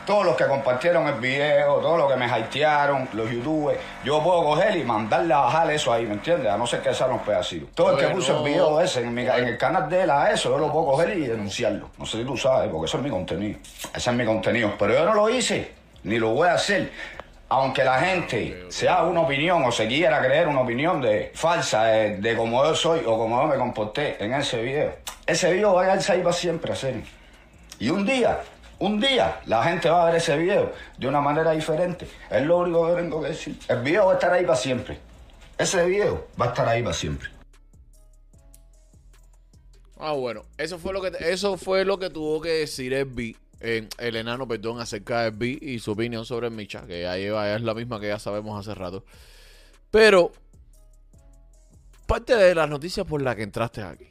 Todos 0.05 0.25
los 0.25 0.35
que 0.35 0.45
compartieron 0.45 1.07
el 1.07 1.15
video, 1.15 1.75
todos 1.75 1.97
los 1.97 2.11
que 2.11 2.17
me 2.17 2.25
hatearon, 2.25 3.07
los 3.13 3.29
youtubers, 3.29 3.79
yo 4.03 4.21
puedo 4.23 4.43
coger 4.43 4.75
y 4.77 4.83
mandarle 4.83 5.33
a 5.33 5.39
bajar 5.39 5.69
eso 5.71 5.93
ahí, 5.93 6.05
¿me 6.05 6.13
entiendes? 6.13 6.51
A 6.51 6.57
no 6.57 6.65
ser 6.65 6.81
que 6.81 6.93
sean 6.93 7.11
los 7.11 7.21
pedacitos. 7.21 7.69
Todo 7.75 7.91
el 7.91 7.97
que 7.97 8.13
puso 8.13 8.37
el 8.37 8.43
video 8.43 8.81
ese 8.81 9.01
en, 9.01 9.13
mi, 9.13 9.21
en 9.21 9.47
el 9.47 9.57
canal 9.57 9.89
de 9.89 10.01
él 10.01 10.09
a 10.09 10.31
eso, 10.31 10.49
yo 10.49 10.57
lo 10.57 10.71
puedo 10.71 10.87
coger 10.87 11.17
y 11.17 11.27
denunciarlo. 11.27 11.89
No 11.97 12.05
sé 12.05 12.17
si 12.17 12.25
tú 12.25 12.35
sabes, 12.35 12.69
porque 12.69 12.85
eso 12.87 12.97
es 12.97 13.03
mi 13.03 13.09
contenido. 13.09 13.59
Ese 13.95 14.09
es 14.09 14.15
mi 14.15 14.25
contenido. 14.25 14.73
Pero 14.77 14.93
yo 14.93 15.05
no 15.05 15.13
lo 15.13 15.29
hice, 15.29 15.71
ni 16.03 16.17
lo 16.17 16.29
voy 16.29 16.47
a 16.47 16.53
hacer. 16.53 16.91
Aunque 17.49 17.83
la 17.83 17.99
gente 17.99 18.65
se 18.69 18.87
haga 18.87 19.03
una 19.03 19.21
opinión 19.21 19.63
o 19.65 19.71
se 19.71 19.85
quiera 19.87 20.21
creer 20.21 20.47
una 20.47 20.61
opinión 20.61 21.01
de 21.01 21.31
falsa 21.35 21.83
de, 21.83 22.17
de 22.17 22.35
cómo 22.35 22.63
yo 22.63 22.73
soy 22.73 23.01
o 23.05 23.17
cómo 23.17 23.41
yo 23.41 23.47
me 23.47 23.57
comporté 23.57 24.23
en 24.23 24.33
ese 24.33 24.61
video, 24.61 24.93
ese 25.27 25.51
video 25.53 25.73
va 25.73 25.81
a 25.81 25.85
quedarse 25.85 26.13
ahí 26.13 26.21
para 26.21 26.33
siempre, 26.33 26.75
serio. 26.75 27.03
Y 27.77 27.89
un 27.89 28.05
día, 28.05 28.39
un 28.81 28.99
día, 28.99 29.39
la 29.45 29.63
gente 29.63 29.89
va 29.89 30.01
a 30.01 30.05
ver 30.07 30.15
ese 30.15 30.35
video 30.35 30.73
de 30.97 31.07
una 31.07 31.21
manera 31.21 31.51
diferente. 31.51 32.07
Es 32.29 32.43
lo 32.43 32.57
único 32.57 32.87
que 32.87 33.01
tengo 33.01 33.21
que 33.21 33.27
decir. 33.29 33.57
El 33.67 33.81
video 33.83 34.07
va 34.07 34.13
a 34.13 34.15
estar 34.15 34.33
ahí 34.33 34.43
para 34.43 34.57
siempre. 34.57 34.97
Ese 35.57 35.85
video 35.85 36.27
va 36.39 36.45
a 36.45 36.49
estar 36.49 36.67
ahí 36.67 36.81
para 36.81 36.93
siempre. 36.95 37.29
Ah, 39.99 40.13
bueno, 40.13 40.43
eso 40.57 40.79
fue 40.79 40.93
lo 40.93 41.01
que 41.01 41.11
eso 41.19 41.57
fue 41.57 41.85
lo 41.85 41.99
que 41.99 42.09
tuvo 42.09 42.41
que 42.41 42.49
decir 42.49 42.91
el 42.93 43.05
B, 43.05 43.35
eh, 43.59 43.87
el 43.99 44.15
enano, 44.15 44.47
perdón, 44.47 44.81
acerca 44.81 45.21
del 45.21 45.33
B 45.33 45.59
y 45.61 45.77
su 45.77 45.91
opinión 45.91 46.25
sobre 46.25 46.47
el 46.47 46.53
Micha, 46.53 46.87
que 46.87 47.03
ya 47.03 47.15
lleva, 47.17 47.53
es 47.55 47.61
la 47.61 47.75
misma 47.75 47.99
que 47.99 48.07
ya 48.07 48.17
sabemos 48.17 48.59
hace 48.59 48.73
rato. 48.73 49.05
Pero 49.91 50.31
parte 52.07 52.35
de 52.35 52.55
las 52.55 52.67
noticias 52.67 53.05
por 53.05 53.21
la 53.21 53.35
que 53.35 53.43
entraste 53.43 53.83
aquí. 53.83 54.11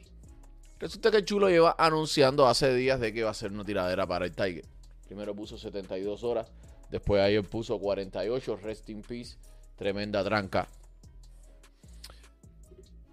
Resulta 0.81 1.11
que 1.11 1.17
el 1.17 1.25
Chulo 1.25 1.47
lleva 1.47 1.75
anunciando 1.77 2.47
hace 2.47 2.73
días 2.73 2.99
de 2.99 3.13
que 3.13 3.23
va 3.23 3.29
a 3.29 3.35
ser 3.35 3.51
una 3.51 3.63
tiradera 3.63 4.05
para 4.05 4.25
el 4.25 4.31
Tiger. 4.31 4.65
Primero 5.07 5.33
puso 5.35 5.57
72 5.57 6.23
horas, 6.23 6.51
Después 6.91 7.21
ayer 7.21 7.41
puso 7.43 7.79
48, 7.79 8.57
Rest 8.57 8.89
in 8.89 9.01
Peace, 9.01 9.37
tremenda 9.77 10.23
tranca. 10.25 10.67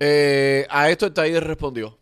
Eh, 0.01 0.67
a 0.69 0.91
esto 0.91 1.07
el 1.07 1.15
Tiger 1.15 1.45
respondió. 1.45 1.97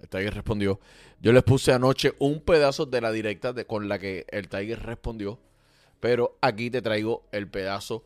El 0.00 0.08
Tiger 0.08 0.34
respondió. 0.34 0.80
Yo 1.20 1.32
les 1.32 1.44
puse 1.44 1.72
anoche 1.72 2.14
un 2.18 2.40
pedazo 2.40 2.84
de 2.86 3.00
la 3.00 3.12
directa 3.12 3.52
de, 3.52 3.64
con 3.64 3.88
la 3.88 4.00
que 4.00 4.26
el 4.30 4.48
Tiger 4.48 4.82
respondió. 4.82 5.38
Pero 6.00 6.36
aquí 6.40 6.68
te 6.68 6.82
traigo 6.82 7.24
el 7.30 7.48
pedazo, 7.48 8.04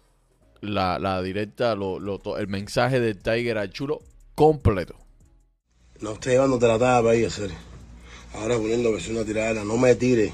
la, 0.60 0.98
la 0.98 1.22
directa, 1.22 1.74
lo, 1.74 2.36
el 2.36 2.46
mensaje 2.46 3.00
del 3.00 3.18
Tiger 3.22 3.56
al 3.56 3.70
chulo 3.70 4.02
completo. 4.34 4.96
No 6.00 6.12
estoy 6.12 6.34
llevándote 6.34 6.68
la 6.68 6.78
tapa 6.78 7.10
ahí, 7.10 7.24
hacer. 7.24 7.50
Ahora 8.34 8.56
poniendo 8.56 8.94
que 8.94 9.00
soy 9.00 9.16
una 9.16 9.24
tiradera, 9.24 9.64
no 9.64 9.76
me 9.76 9.96
tires. 9.96 10.32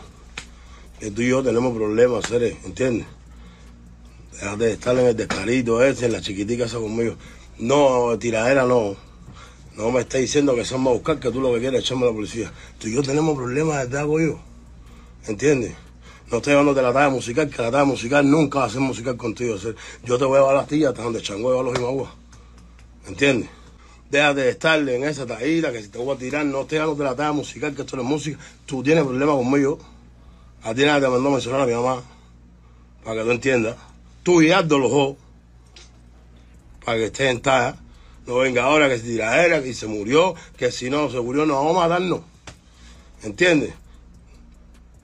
Que 1.00 1.10
tú 1.10 1.22
y 1.22 1.30
yo 1.30 1.42
tenemos 1.42 1.74
problemas, 1.74 2.22
hacer, 2.22 2.54
¿entiendes? 2.64 3.06
Déjate 4.32 4.64
de 4.64 4.72
estar 4.72 4.98
en 4.98 5.06
el 5.06 5.16
descarito 5.16 5.82
ese, 5.82 6.04
en 6.04 6.12
la 6.12 6.20
chiquitica 6.20 6.66
esa 6.66 6.78
conmigo. 6.78 7.14
No, 7.58 8.18
tiradera 8.18 8.66
no. 8.66 8.94
No 9.74 9.90
me 9.90 10.02
estés 10.02 10.20
diciendo 10.20 10.54
que 10.54 10.66
son 10.66 10.86
a 10.86 10.90
buscar, 10.90 11.18
que 11.18 11.30
tú 11.30 11.40
lo 11.40 11.54
que 11.54 11.60
quieres 11.60 11.80
es 11.80 11.86
echarme 11.86 12.04
a 12.04 12.08
la 12.08 12.14
policía. 12.14 12.52
Tú 12.78 12.88
y 12.88 12.94
yo 12.94 13.02
tenemos 13.02 13.34
problemas 13.34 13.78
de 13.78 13.96
verdad, 13.96 14.06
yo. 14.06 14.38
¿Entiendes? 15.26 15.72
No 16.30 16.38
estoy 16.38 16.52
llevándote 16.52 16.82
la 16.82 16.92
talla 16.92 17.08
musical, 17.08 17.48
que 17.48 17.62
la 17.62 17.70
talla 17.70 17.84
musical 17.84 18.30
nunca 18.30 18.58
va 18.58 18.64
a 18.66 18.70
ser 18.70 18.80
musical 18.80 19.16
contigo. 19.16 19.54
hacer. 19.54 19.76
Yo 20.04 20.18
te 20.18 20.26
voy 20.26 20.36
a 20.36 20.40
llevar 20.40 20.56
las 20.56 20.68
tías 20.68 20.90
hasta 20.90 21.04
donde 21.04 21.22
Chango 21.22 21.50
lleva 21.50 21.62
los 21.62 21.78
Imaguas. 21.78 22.10
¿Entiendes? 23.06 23.48
Déjate 24.14 24.42
de 24.42 24.50
estar 24.50 24.88
en 24.88 25.02
esa 25.02 25.26
taída, 25.26 25.72
que 25.72 25.82
si 25.82 25.88
te 25.88 25.98
voy 25.98 26.14
a 26.14 26.16
tirar, 26.16 26.46
no 26.46 26.60
estés 26.60 26.78
dándote 26.78 27.02
la 27.02 27.16
talla 27.16 27.32
musical, 27.32 27.74
que 27.74 27.82
esto 27.82 27.96
no 27.96 28.02
es 28.02 28.08
música. 28.08 28.38
Tú 28.64 28.80
tienes 28.80 29.02
problemas 29.02 29.34
conmigo. 29.34 29.80
A 30.62 30.72
ti 30.72 30.84
nadie 30.84 31.00
te 31.00 31.08
mandó 31.08 31.30
a 31.30 31.32
mencionar 31.32 31.62
a 31.62 31.66
mi 31.66 31.72
mamá, 31.72 32.00
para 33.02 33.16
que 33.16 33.24
tú 33.24 33.30
entiendas. 33.32 33.76
Tú 34.22 34.40
y 34.40 34.52
Aldo 34.52 34.78
los 34.78 34.92
dos, 34.92 35.16
para 36.84 36.98
que 36.98 37.06
estés 37.06 37.28
en 37.28 37.42
talla. 37.42 37.76
No 38.24 38.36
venga 38.36 38.62
ahora 38.62 38.88
que 38.88 38.98
se 38.98 39.04
tiradera, 39.04 39.60
que 39.60 39.74
se 39.74 39.88
murió, 39.88 40.36
que 40.56 40.70
si 40.70 40.88
no 40.90 41.10
se 41.10 41.18
murió 41.18 41.44
nos 41.44 41.56
vamos 41.56 41.76
a 41.76 41.88
matarnos. 41.88 42.20
¿Entiendes? 43.24 43.74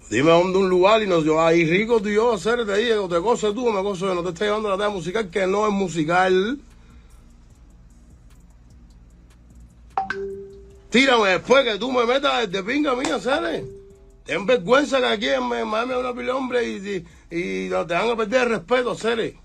Dime 0.08 0.30
dónde 0.30 0.56
un 0.56 0.70
lugar 0.70 1.02
y 1.02 1.08
nos 1.08 1.24
yo 1.24 1.44
ahí 1.44 1.64
rico 1.64 2.00
tú 2.00 2.10
y 2.10 2.14
yo 2.14 2.32
hacer 2.32 2.64
te 2.64 2.96
o 2.96 3.08
te 3.08 3.18
gozo 3.18 3.52
tú 3.52 3.66
o 3.66 3.72
me 3.72 3.82
gozo 3.82 4.06
yo, 4.06 4.14
no 4.14 4.22
te 4.22 4.28
estoy 4.28 4.46
llevando 4.46 4.68
la 4.68 4.76
talla 4.76 4.90
musical 4.90 5.30
que 5.30 5.48
no 5.48 5.66
es 5.66 5.72
musical. 5.72 6.60
Tírame 10.90 11.28
después 11.28 11.64
que 11.64 11.78
tú 11.78 11.92
me 11.92 12.04
metas 12.04 12.50
de 12.50 12.62
pinga 12.62 12.94
mía, 12.96 13.20
¿sabes? 13.20 13.62
Ten 14.24 14.44
vergüenza 14.44 14.98
que 14.98 15.06
aquí 15.06 15.26
Miami 15.40 15.92
hay 15.92 16.00
una 16.00 16.12
pila 16.12 16.24
de 16.24 16.30
hombres 16.32 16.66
y, 16.66 16.88
y, 16.90 17.06
y 17.36 17.68
te 17.68 17.74
van 17.74 18.10
a 18.10 18.16
perder 18.16 18.42
el 18.42 18.48
respeto, 18.50 18.94
Cere. 18.94 19.36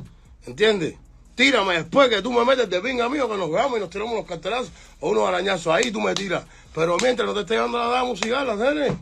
¿Entiendes? 0.46 0.96
Tírame 1.36 1.76
después 1.76 2.10
que 2.10 2.22
tú 2.22 2.32
me 2.32 2.44
metes 2.46 2.70
de 2.70 2.82
pinga 2.82 3.10
mío, 3.10 3.30
que 3.30 3.38
nos 3.38 3.52
veamos 3.52 3.78
y 3.78 3.82
nos 3.82 3.90
tiramos 3.90 4.14
unos 4.14 4.26
cartelazos 4.26 4.72
o 5.00 5.10
unos 5.10 5.28
arañazos. 5.28 5.74
Ahí 5.74 5.92
tú 5.92 6.02
me 6.02 6.16
tiras. 6.16 6.44
Pero 6.74 6.98
mientras 7.02 7.28
no 7.28 7.34
te 7.34 7.42
esté 7.42 7.56
dando 7.56 7.78
la 7.78 7.86
dada 7.86 8.04
musical, 8.04 8.58
Cere. 8.58 8.96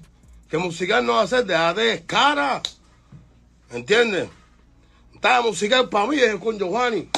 Que 0.49 0.57
musical 0.57 1.05
no 1.05 1.13
va 1.13 1.21
a 1.21 1.27
ser, 1.27 1.45
déjate 1.45 1.81
de 1.81 2.05
cara. 2.05 2.61
¿Entiendes? 3.71 4.29
Estaba 5.15 5.41
musical 5.41 5.89
para 5.89 6.07
mí 6.07 6.19
es 6.19 6.35
con 6.35 6.57
Giovanni. 6.59 7.09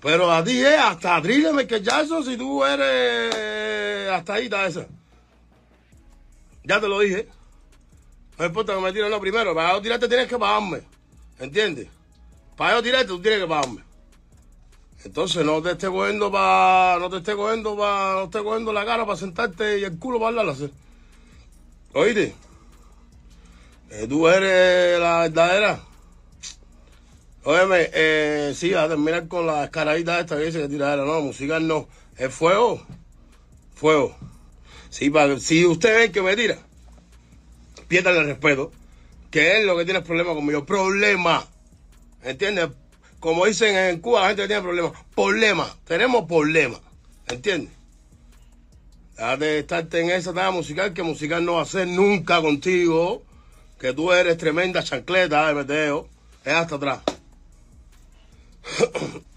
Pero 0.00 0.30
a 0.30 0.42
ti 0.42 0.60
es 0.60 0.78
hasta 0.78 1.22
Thriller 1.22 1.54
Michael 1.54 1.82
Jackson 1.82 2.24
si 2.24 2.36
tú 2.36 2.64
eres 2.64 3.34
hasta 4.16 4.34
ahí 4.34 4.44
está 4.44 4.66
esa. 4.66 4.86
Ya 6.64 6.80
te 6.80 6.88
lo 6.88 7.00
dije. 7.00 7.28
No 8.38 8.46
importa 8.46 8.74
que 8.74 8.80
me 8.80 8.92
tiren 8.92 9.10
lo 9.10 9.20
primero. 9.20 9.54
Para 9.54 9.74
yo 9.74 9.82
tirarte 9.82 10.08
tienes 10.08 10.28
que 10.28 10.38
pagarme. 10.38 10.82
¿Entiendes? 11.38 11.88
Para 12.56 12.76
yo 12.76 12.82
tirarte 12.82 13.06
tú 13.06 13.20
tienes 13.20 13.40
que 13.40 13.46
pagarme. 13.46 13.82
Entonces 15.04 15.44
no 15.44 15.60
te 15.60 15.72
esté 15.72 15.88
cogiendo 15.88 16.30
para. 16.30 16.98
No 17.00 17.10
te 17.10 17.16
esté 17.18 17.34
cogiendo 17.34 17.76
para. 17.76 18.14
No 18.14 18.24
esté 18.24 18.42
cogiendo 18.42 18.72
la 18.72 18.84
cara 18.84 19.04
para 19.04 19.18
sentarte 19.18 19.80
y 19.80 19.84
el 19.84 19.98
culo 19.98 20.20
para 20.20 20.40
hablar. 20.40 20.56
Oíste. 21.94 22.34
Que 23.88 24.06
tú 24.06 24.28
eres 24.28 25.00
la 25.00 25.20
verdadera. 25.20 25.80
Óyeme, 27.44 27.90
eh, 27.92 28.52
sí, 28.54 28.72
a 28.72 28.86
terminar 28.88 29.26
con 29.26 29.46
la 29.46 29.64
escaradita 29.64 30.20
esta 30.20 30.36
que 30.36 30.44
dice 30.44 30.62
que 30.62 30.68
tiradera. 30.68 31.04
No, 31.04 31.20
musical 31.20 31.66
no. 31.66 31.88
Es 32.16 32.32
fuego. 32.32 32.86
Fuego. 33.82 34.14
Sí, 34.90 35.10
para, 35.10 35.40
si 35.40 35.66
usted 35.66 35.92
ve 35.96 36.12
que 36.12 36.22
me 36.22 36.36
tira, 36.36 36.56
piérdale 37.88 38.20
el 38.20 38.26
respeto. 38.26 38.70
Que 39.28 39.58
es 39.58 39.64
lo 39.66 39.76
que 39.76 39.84
tiene 39.84 40.02
problema 40.02 40.34
conmigo. 40.34 40.64
Problema. 40.64 41.44
¿Entiendes? 42.22 42.68
Como 43.18 43.44
dicen 43.44 43.76
en 43.76 43.98
Cuba, 43.98 44.20
la 44.20 44.28
gente 44.28 44.46
tiene 44.46 44.62
problemas. 44.62 44.92
Problema. 45.16 45.76
Tenemos 45.84 46.26
problemas. 46.28 46.80
¿Entiendes? 47.26 47.72
Déjate 49.16 49.44
de 49.44 49.58
estarte 49.58 50.00
en 50.00 50.10
esa 50.10 50.32
talla 50.32 50.52
musical 50.52 50.94
que 50.94 51.02
musical 51.02 51.44
no 51.44 51.54
va 51.54 51.62
a 51.62 51.66
ser 51.66 51.88
nunca 51.88 52.40
contigo. 52.40 53.24
Que 53.80 53.92
tú 53.92 54.12
eres 54.12 54.38
tremenda 54.38 54.84
chancleta 54.84 55.48
de 55.48 55.54
meteo. 55.54 56.08
Es 56.44 56.52
hasta 56.52 56.76
atrás. 56.76 57.00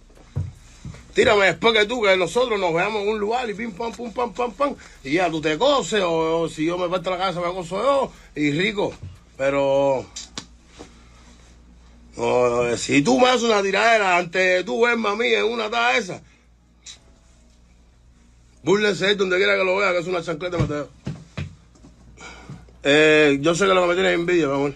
Tírame 1.15 1.45
después 1.45 1.73
que 1.73 1.85
tú, 1.85 2.01
que 2.01 2.17
nosotros 2.17 2.59
nos 2.59 2.73
veamos 2.73 3.03
en 3.03 3.07
un 3.07 3.19
lugar 3.19 3.49
y 3.49 3.53
pim, 3.53 3.71
pam, 3.71 3.93
pum, 3.93 4.11
pam, 4.11 4.33
pam, 4.33 4.51
pam. 4.51 4.75
Y 5.01 5.13
ya 5.13 5.31
tú 5.31 5.39
te 5.39 5.57
coces, 5.57 6.01
o, 6.01 6.41
o 6.41 6.49
si 6.49 6.65
yo 6.65 6.77
me 6.77 6.89
parto 6.89 7.09
la 7.09 7.17
casa 7.17 7.39
me 7.39 7.53
coso 7.53 7.81
yo, 7.81 8.11
y 8.35 8.51
rico. 8.51 8.93
Pero. 9.37 10.05
no, 12.17 12.77
si 12.77 13.01
tú 13.01 13.17
me 13.17 13.29
haces 13.29 13.43
una 13.43 13.63
tiradera 13.63 14.17
antes 14.17 14.57
de 14.57 14.63
tú 14.65 14.81
verme 14.83 15.07
a 15.07 15.15
mí 15.15 15.27
en 15.27 15.45
una 15.45 15.69
taza 15.69 15.97
esa, 15.97 16.21
búrlense 18.61 19.07
ahí 19.07 19.15
donde 19.15 19.37
quiera 19.37 19.55
que 19.55 19.63
lo 19.63 19.77
vea, 19.77 19.93
que 19.93 19.99
es 19.99 20.07
una 20.07 20.21
chancleta 20.21 20.57
Mateo. 20.57 20.89
Eh, 22.83 23.37
yo 23.39 23.55
sé 23.55 23.65
que 23.65 23.73
lo 23.73 23.83
que 23.83 23.87
me 23.87 23.93
tienes 23.93 24.11
es 24.11 24.19
envidia, 24.19 24.47
mi 24.47 24.53
amor. 24.53 24.73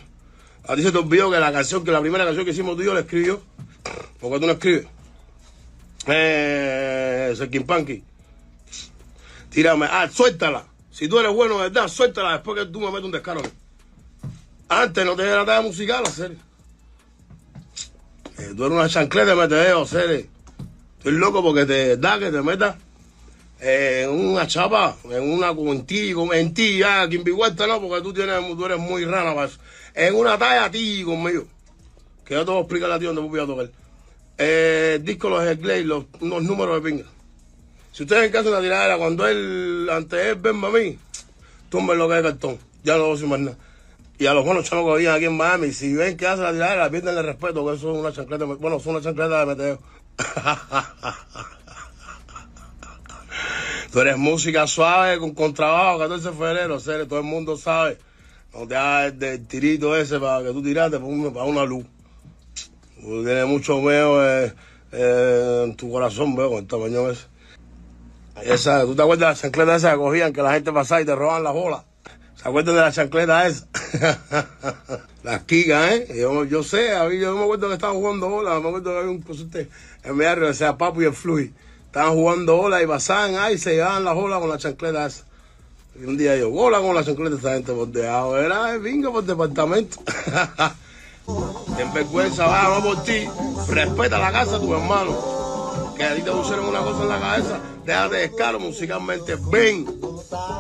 A 0.69 0.75
ti 0.77 0.83
se 0.83 0.93
te 0.93 0.99
olvidó 0.99 1.29
que 1.29 1.37
la 1.37 1.51
canción, 1.51 1.83
que 1.83 1.91
la 1.91 1.99
primera 1.99 2.23
canción 2.23 2.45
que 2.45 2.51
hicimos 2.51 2.77
tú 2.77 2.83
y 2.83 2.85
yo 2.85 2.93
la 2.93 3.01
escribió. 3.01 3.41
Porque 4.21 4.39
tú 4.39 4.45
no 4.45 4.53
escribes. 4.53 4.87
Eh. 6.07 7.35
Tírame. 9.49 9.87
Ah, 9.89 10.07
suéltala. 10.11 10.65
Si 10.91 11.07
tú 11.07 11.19
eres 11.19 11.33
bueno 11.33 11.57
verdad, 11.57 11.87
suéltala 11.87 12.33
después 12.33 12.59
que 12.59 12.71
tú 12.71 12.79
me 12.79 12.87
metes 12.87 13.05
un 13.05 13.11
descaro. 13.11 13.41
Antes 14.67 15.05
no 15.05 15.15
te 15.15 15.23
la 15.25 15.61
musical, 15.61 16.03
hacer. 16.05 16.35
Eh, 18.37 18.53
tú 18.55 18.65
eres 18.65 18.77
una 18.77 18.89
chancleta 18.89 19.31
de 19.31 19.35
metedeo, 19.35 19.81
hacer. 19.81 20.27
Estoy 20.97 21.13
loco 21.13 21.41
porque 21.41 21.65
te 21.65 21.97
da 21.97 22.19
que 22.19 22.31
te 22.31 22.41
metas 22.41 22.75
en 23.61 24.09
una 24.09 24.47
chapa, 24.47 24.95
en 25.09 25.31
una 25.31 25.49
en 25.49 25.85
ti, 25.85 26.13
en 26.33 26.53
ti, 26.53 26.77
ya, 26.77 27.07
Kimbihuerta 27.09 27.67
no, 27.67 27.81
porque 27.81 28.01
tú, 28.01 28.13
tienes, 28.13 28.39
tú 28.55 28.65
eres 28.65 28.79
muy 28.79 29.05
rana 29.05 29.33
para 29.33 29.47
eso. 29.47 29.57
En 29.93 30.15
una 30.15 30.37
talla 30.37 30.65
a 30.65 30.71
ti 30.71 31.03
conmigo. 31.03 31.45
Que 32.25 32.35
yo 32.35 32.45
te 32.45 32.51
voy 32.51 32.59
a 32.59 32.61
explicar 32.61 32.91
a 32.91 32.99
ti 32.99 33.05
dónde 33.05 33.21
voy 33.21 33.39
a 33.39 33.45
tocar. 33.45 33.69
Eh, 34.41 35.01
disco 35.03 35.29
los 35.29 35.43
Glade, 35.57 35.83
los, 35.83 36.05
unos 36.21 36.41
números 36.43 36.81
de 36.81 36.89
pinga. 36.89 37.03
Si 37.91 38.03
ustedes 38.03 38.23
en 38.23 38.31
caso 38.31 38.45
de 38.45 38.51
una 38.51 38.61
tiradera, 38.61 38.97
cuando 38.97 39.27
él, 39.27 39.89
ante 39.91 40.29
él, 40.29 40.35
venme 40.35 40.67
a 40.67 40.69
mí, 40.69 40.97
tumben 41.69 41.97
lo 41.97 42.07
que 42.07 42.19
es 42.19 42.23
cartón. 42.23 42.57
Ya 42.81 42.95
no 42.95 43.07
voy 43.07 43.21
a 43.21 43.27
más 43.27 43.39
nada. 43.41 43.57
Y 44.17 44.27
a 44.27 44.33
los 44.33 44.45
buenos 44.45 44.63
chavos 44.63 44.93
que 44.93 44.99
viven 44.99 45.13
aquí 45.13 45.25
en 45.25 45.35
Miami, 45.35 45.73
si 45.73 45.93
ven 45.93 46.15
que 46.15 46.25
hace 46.25 46.41
la 46.41 46.53
tiradera, 46.53 46.89
pierden 46.89 47.17
el 47.17 47.25
respeto, 47.25 47.65
que 47.65 47.75
eso 47.75 47.91
es 47.91 47.97
una 47.97 48.13
chancleta, 48.13 48.45
bueno, 48.45 48.79
son 48.79 48.95
una 48.95 49.03
chancleta 49.03 49.41
de 49.41 49.45
meteo. 49.45 49.81
Tú 53.91 53.99
eres 53.99 54.17
música 54.17 54.67
suave 54.67 55.19
con 55.19 55.33
contrabajo, 55.33 55.99
14 55.99 56.29
de 56.29 56.35
febrero, 56.35 56.79
todo 56.79 57.19
el 57.19 57.25
mundo 57.25 57.57
sabe. 57.57 57.97
No 58.53 58.65
te 58.67 58.75
hagas 58.75 59.19
del 59.19 59.45
tirito 59.47 59.97
ese 59.97 60.17
para 60.19 60.45
que 60.45 60.53
tú 60.53 60.61
tiraste 60.61 60.99
para 60.99 61.45
una 61.45 61.65
luz. 61.65 61.85
Tú 63.01 63.23
tienes 63.23 63.47
mucho 63.47 63.79
miedo 63.79 64.25
eh, 64.25 64.53
eh, 64.91 65.63
en 65.65 65.75
tu 65.75 65.91
corazón, 65.91 66.35
veo, 66.35 66.49
con 66.49 66.59
el 66.59 66.67
tamaño 66.67 67.09
ese. 67.09 67.25
Esa, 68.43 68.81
¿Tú 68.81 68.95
te 68.95 69.01
acuerdas 69.01 69.19
de 69.19 69.25
las 69.31 69.41
chancletas 69.41 69.77
esas 69.77 69.93
que 69.93 69.97
cogían 69.97 70.33
que 70.33 70.41
la 70.41 70.53
gente 70.53 70.71
pasaba 70.71 71.01
y 71.01 71.05
te 71.05 71.15
roban 71.15 71.43
las 71.43 71.53
bolas? 71.53 71.83
¿Se 72.35 72.47
acuerdan 72.47 72.75
de 72.75 72.81
las 72.81 72.95
chancletas 72.95 73.47
esas? 73.47 75.01
las 75.23 75.43
kigas, 75.43 75.91
¿eh? 75.91 76.07
Yo, 76.19 76.45
yo 76.45 76.63
sé, 76.63 76.89
yo 77.19 77.35
me 77.35 77.43
acuerdo 77.43 77.67
que 77.67 77.73
estaban 77.73 77.95
jugando 77.95 78.29
bolas, 78.29 78.61
me 78.61 78.67
acuerdo 78.67 78.91
que 78.91 78.97
había 78.97 79.11
un 79.11 79.21
cosete 79.21 79.69
en 80.03 80.17
mi 80.17 80.25
barrio, 80.25 80.47
que 80.47 80.53
sea 80.53 80.77
Papu 80.77 81.01
y 81.01 81.05
el 81.05 81.13
Fluid. 81.13 81.51
Estaban 81.85 82.13
jugando 82.13 82.57
bolas 82.57 82.83
y 82.83 82.87
pasaban 82.87 83.35
ahí 83.35 83.55
y 83.55 83.57
se 83.57 83.75
llevaban 83.75 84.03
las 84.03 84.15
bolas 84.15 84.39
con 84.39 84.49
las 84.49 84.59
chancletas 84.61 85.13
esas. 85.13 85.25
Y 85.99 86.05
un 86.05 86.17
día 86.17 86.37
yo, 86.37 86.49
bola 86.49 86.79
con 86.79 86.95
las 86.95 87.05
chancletas 87.05 87.39
esta 87.39 87.53
gente 87.53 87.73
por 87.73 87.87
debajo. 87.87 88.37
Era 88.37 88.77
bingo 88.77 89.11
por 89.11 89.23
departamento. 89.23 89.97
Ten 91.77 91.93
vergüenza, 91.93 92.45
vamos 92.45 92.83
por 92.83 93.03
ti. 93.03 93.27
Respeta 93.67 94.17
la 94.17 94.31
casa 94.31 94.59
de 94.59 94.65
tu 94.65 94.73
hermano. 94.73 95.11
Que 95.95 96.03
a 96.03 96.15
ti 96.15 96.21
te 96.21 96.31
pusieron 96.31 96.65
una 96.65 96.79
cosa 96.79 97.03
en 97.03 97.09
la 97.09 97.19
cabeza. 97.19 97.59
Déjate 97.85 98.15
de 98.15 98.23
escaro 98.25 98.59
musicalmente. 98.59 99.35
Ven. 99.51 99.85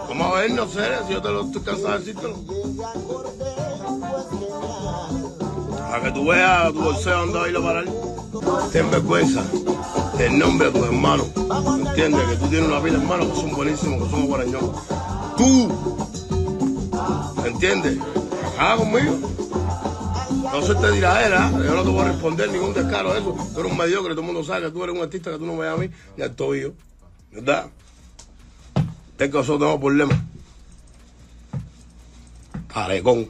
Vamos 0.07 0.27
a 0.27 0.39
vernos, 0.39 0.71
serio, 0.71 0.97
si 1.07 1.13
yo 1.13 1.21
te 1.21 1.29
lo 1.29 1.45
estoy 1.45 1.61
cansado 1.61 1.93
de 1.93 1.99
decírtelo. 1.99 2.35
Para 5.89 6.03
que 6.03 6.11
tú 6.11 6.27
veas 6.27 6.73
tu 6.73 6.81
bolseo 6.81 7.25
donde 7.25 7.51
va 7.51 7.59
a 7.59 7.63
parar. 7.63 7.85
Ten 8.71 8.91
vergüenza 8.91 9.43
el 10.19 10.37
nombre 10.37 10.71
de 10.71 10.79
tus 10.79 10.87
hermanos. 10.87 11.27
¿Entiendes? 11.87 12.29
Que 12.29 12.35
tú 12.35 12.47
tienes 12.47 12.67
una 12.67 12.81
pila 12.81 12.97
de 12.97 13.03
hermanos 13.03 13.27
que 13.27 13.35
son 13.35 13.51
buenísimos, 13.55 14.03
que 14.03 14.09
son 14.09 14.27
guarañón. 14.27 14.73
Tú, 15.37 15.71
¿entiendes? 17.45 17.97
Acá 18.57 18.77
conmigo. 18.77 19.17
No 20.51 20.61
se 20.63 20.75
te 20.75 20.91
tiradera, 20.91 21.51
yo 21.51 21.75
no 21.75 21.83
te 21.83 21.89
voy 21.89 22.01
a 22.01 22.05
responder 22.05 22.49
ningún 22.49 22.73
descaro 22.73 23.13
de 23.13 23.19
eso. 23.19 23.35
Tú 23.53 23.59
eres 23.59 23.71
un 23.71 23.77
mediocre, 23.77 24.11
todo 24.11 24.21
el 24.21 24.25
mundo 24.25 24.43
sabe 24.43 24.65
que 24.65 24.71
tú 24.71 24.83
eres 24.83 24.95
un 24.95 25.01
artista 25.01 25.31
que 25.31 25.37
tú 25.37 25.45
no 25.45 25.53
me 25.53 25.67
a 25.67 25.75
mí 25.75 25.89
ni 26.17 26.23
al 26.23 26.35
tobillo. 26.35 26.73
¿Verdad? 27.31 27.67
Que 29.17 29.27
nosotros 29.27 29.59
tenemos 29.59 29.79
problemas. 29.79 30.17
Carecón. 32.67 33.29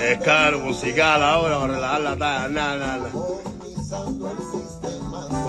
Es 0.00 0.18
caro, 0.18 0.60
musical 0.60 1.22
ahora, 1.22 1.58
para 1.58 1.74
relajar 1.74 2.00
la 2.00 2.16
talla, 2.16 2.48
nada, 2.48 2.76
nada, 2.76 2.96
nada. 2.98 3.10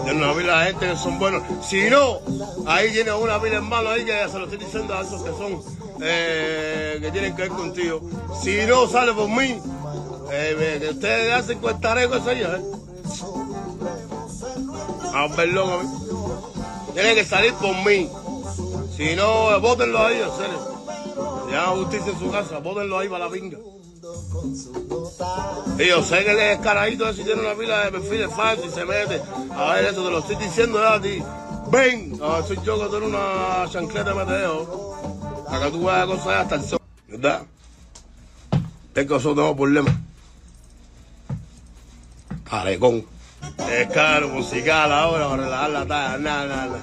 Tienen 0.03 0.23
una 0.23 0.33
pila 0.33 0.59
de 0.59 0.65
gente 0.67 0.87
que 0.89 0.95
son 0.97 1.19
buenos. 1.19 1.43
Si 1.65 1.89
no, 1.89 2.19
ahí 2.65 2.91
tiene 2.91 3.13
una 3.13 3.39
pila 3.39 3.51
de 3.51 3.55
hermanos 3.57 3.91
ahí 3.93 4.05
que 4.05 4.11
ya 4.11 4.27
se 4.29 4.37
lo 4.39 4.45
estoy 4.45 4.59
diciendo 4.59 4.93
a 4.93 5.01
esos 5.01 5.21
que 5.21 5.29
son, 5.31 5.61
eh, 6.01 6.97
que 7.01 7.11
tienen 7.11 7.35
que 7.35 7.43
ver 7.43 7.51
contigo. 7.51 8.01
Si 8.41 8.65
no 8.65 8.87
sale 8.87 9.13
por 9.13 9.29
mí, 9.29 9.59
eh, 10.31 10.77
que 10.79 10.89
ustedes 10.89 11.33
hacen 11.33 11.59
cuestareco 11.59 12.15
eso 12.15 12.31
ellos, 12.31 12.59
¿eh? 12.59 12.61
Ah, 15.13 15.27
perdón 15.35 15.69
a 15.69 15.83
mí. 15.83 15.89
Tienen 16.93 17.15
que 17.15 17.25
salir 17.25 17.53
por 17.53 17.75
mí. 17.85 18.09
Si 18.95 19.15
no, 19.15 19.59
bótenlo 19.59 19.99
ahí, 19.99 20.21
en 20.21 20.31
serio. 20.31 20.77
Ya 21.51 21.67
justicia 21.67 22.11
en 22.11 22.19
su 22.19 22.31
casa, 22.31 22.59
bótenlo 22.59 22.99
ahí 22.99 23.07
para 23.07 23.25
la 23.25 23.31
pinga. 23.31 23.57
Y 25.77 25.87
yo 25.87 26.03
sé 26.03 26.23
que 26.23 26.31
el 26.31 26.37
descaradito 26.37 27.07
ese 27.07 27.23
tiene 27.23 27.41
una 27.41 27.55
pila 27.55 27.85
de 27.85 27.91
perfiles 27.91 28.33
falsos 28.35 28.67
y 28.67 28.69
se 28.71 28.85
mete. 28.85 29.21
A 29.55 29.73
ver, 29.73 29.85
eso 29.85 30.03
te 30.03 30.11
lo 30.11 30.19
estoy 30.19 30.35
diciendo 30.37 30.79
ya 30.79 30.93
a 30.95 31.01
ti. 31.01 31.23
Ven, 31.71 32.19
a 32.21 32.35
ver, 32.35 32.43
soy 32.45 32.59
yo 32.63 32.79
que 32.79 32.85
tengo 32.85 33.07
una 33.07 33.65
chancleta 33.69 34.13
de 34.13 34.25
meteo. 34.25 34.95
Que 35.49 35.71
tú 35.71 35.85
veas 35.85 36.05
cosas 36.05 36.27
hasta 36.27 36.55
el 36.55 36.63
sol. 36.63 36.79
¿Verdad? 37.07 37.43
Es 38.95 39.05
que 39.05 39.13
nosotros 39.13 39.35
tenemos 39.35 39.57
problemas. 39.57 40.06
Carecón. 42.49 43.05
Es 43.69 43.88
caro, 43.89 44.29
musical 44.29 44.91
ahora, 44.91 45.29
para 45.29 45.43
relajar 45.43 45.69
la 45.69 45.86
talla, 45.86 46.17
nada, 46.17 46.45
nada. 46.47 46.79